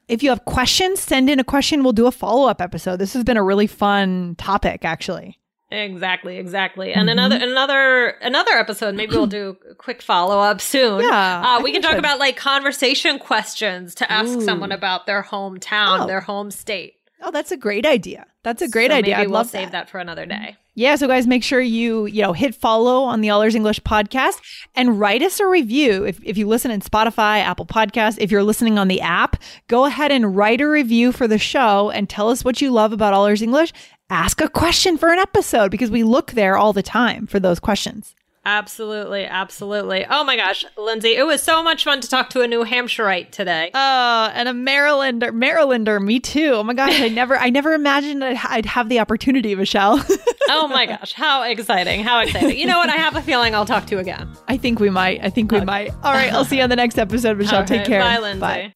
If 0.07 0.23
you 0.23 0.29
have 0.29 0.45
questions, 0.45 0.99
send 0.99 1.29
in 1.29 1.39
a 1.39 1.43
question. 1.43 1.83
We'll 1.83 1.93
do 1.93 2.07
a 2.07 2.11
follow 2.11 2.47
up 2.47 2.61
episode. 2.61 2.97
This 2.97 3.13
has 3.13 3.23
been 3.23 3.37
a 3.37 3.43
really 3.43 3.67
fun 3.67 4.35
topic, 4.37 4.85
actually. 4.85 5.39
Exactly, 5.71 6.37
exactly. 6.37 6.89
Mm-hmm. 6.89 6.99
And 6.99 7.09
another 7.09 7.37
another 7.37 8.07
another 8.21 8.51
episode, 8.51 8.93
maybe 8.95 9.15
we'll 9.15 9.25
do 9.25 9.57
a 9.69 9.73
quick 9.75 10.01
follow 10.01 10.39
up 10.39 10.61
soon. 10.61 11.01
Yeah, 11.01 11.57
uh, 11.57 11.61
we 11.63 11.71
can 11.71 11.81
talk 11.81 11.97
about 11.97 12.19
like 12.19 12.37
conversation 12.37 13.17
questions 13.17 13.95
to 13.95 14.11
ask 14.11 14.29
Ooh. 14.29 14.41
someone 14.41 14.71
about 14.71 15.07
their 15.07 15.23
hometown, 15.23 16.01
Oh. 16.01 16.07
their 16.07 16.21
home 16.21 16.51
state. 16.51 16.93
Oh, 17.21 17.31
that's 17.31 17.51
a 17.51 17.57
great 17.57 17.85
idea. 17.85 18.25
That's 18.43 18.61
a 18.61 18.67
great 18.67 18.91
So 18.91 18.97
idea. 18.97 19.15
Maybe 19.15 19.21
I'd 19.23 19.27
we'll 19.27 19.39
love 19.39 19.49
save 19.49 19.71
that 19.71 19.89
for 19.89 19.99
another 19.99 20.25
day. 20.25 20.57
Yeah, 20.77 20.95
so 20.97 21.07
guys, 21.07 21.25
make 21.25 21.43
sure 21.43 21.61
you, 21.61 22.05
you 22.05 22.21
know, 22.21 22.33
hit 22.33 22.53
follow 22.53 23.03
on 23.03 23.21
the 23.21 23.29
All 23.29 23.41
Ears 23.41 23.55
English 23.55 23.79
podcast 23.81 24.41
and 24.75 24.99
write 24.99 25.21
us 25.21 25.39
a 25.39 25.47
review. 25.47 26.03
If, 26.03 26.21
if 26.21 26.37
you 26.37 26.47
listen 26.47 26.69
in 26.69 26.81
Spotify, 26.81 27.39
Apple 27.39 27.65
Podcasts, 27.65 28.17
if 28.19 28.29
you're 28.29 28.43
listening 28.43 28.77
on 28.77 28.89
the 28.89 28.99
app, 28.99 29.41
go 29.67 29.85
ahead 29.85 30.11
and 30.11 30.35
write 30.35 30.59
a 30.59 30.67
review 30.67 31.13
for 31.13 31.29
the 31.29 31.37
show 31.37 31.89
and 31.91 32.09
tell 32.09 32.29
us 32.29 32.43
what 32.43 32.61
you 32.61 32.71
love 32.71 32.91
about 32.91 33.13
All 33.13 33.25
Ears 33.25 33.41
English. 33.41 33.71
Ask 34.09 34.41
a 34.41 34.49
question 34.49 34.97
for 34.97 35.13
an 35.13 35.19
episode 35.19 35.71
because 35.71 35.89
we 35.89 36.03
look 36.03 36.33
there 36.33 36.57
all 36.57 36.73
the 36.73 36.83
time 36.83 37.25
for 37.25 37.39
those 37.39 37.61
questions. 37.61 38.13
Absolutely, 38.45 39.25
absolutely. 39.25 40.05
Oh 40.07 40.23
my 40.23 40.35
gosh, 40.35 40.65
Lindsay, 40.77 41.15
it 41.15 41.23
was 41.25 41.41
so 41.41 41.63
much 41.63 41.83
fun 41.83 41.99
to 42.01 42.07
talk 42.07 42.29
to 42.31 42.41
a 42.41 42.47
New 42.47 42.63
Hampshireite 42.63 43.31
today. 43.31 43.71
Uh, 43.73 44.31
and 44.33 44.47
a 44.47 44.53
Marylander, 44.53 45.31
Marylander, 45.31 45.99
me 45.99 46.19
too. 46.19 46.51
Oh 46.53 46.63
my 46.63 46.75
gosh, 46.75 47.01
I 47.01 47.09
never, 47.09 47.35
I 47.37 47.49
never 47.49 47.73
imagined 47.73 48.23
I'd, 48.23 48.37
I'd 48.43 48.65
have 48.67 48.87
the 48.87 48.99
opportunity, 48.99 49.55
Michelle. 49.55 49.99
oh 50.49 50.67
my 50.67 50.85
gosh, 50.85 51.13
how 51.13 51.41
exciting! 51.43 52.03
How 52.03 52.19
exciting! 52.19 52.57
You 52.57 52.67
know 52.67 52.77
what? 52.77 52.89
I 52.89 52.97
have 52.97 53.15
a 53.15 53.21
feeling 53.21 53.55
I'll 53.55 53.65
talk 53.65 53.87
to 53.87 53.95
you 53.95 53.99
again. 53.99 54.29
I 54.47 54.57
think 54.57 54.79
we 54.79 54.91
might. 54.91 55.23
I 55.23 55.31
think 55.31 55.51
we 55.51 55.61
might. 55.61 55.91
All 56.03 56.13
right, 56.13 56.31
I'll 56.31 56.45
see 56.45 56.57
you 56.57 56.63
on 56.63 56.69
the 56.69 56.75
next 56.75 56.99
episode, 56.99 57.37
Michelle. 57.37 57.63
Okay, 57.63 57.79
Take 57.79 57.87
care. 57.87 57.99
Bye, 57.99 58.19
Lindsay. 58.19 58.75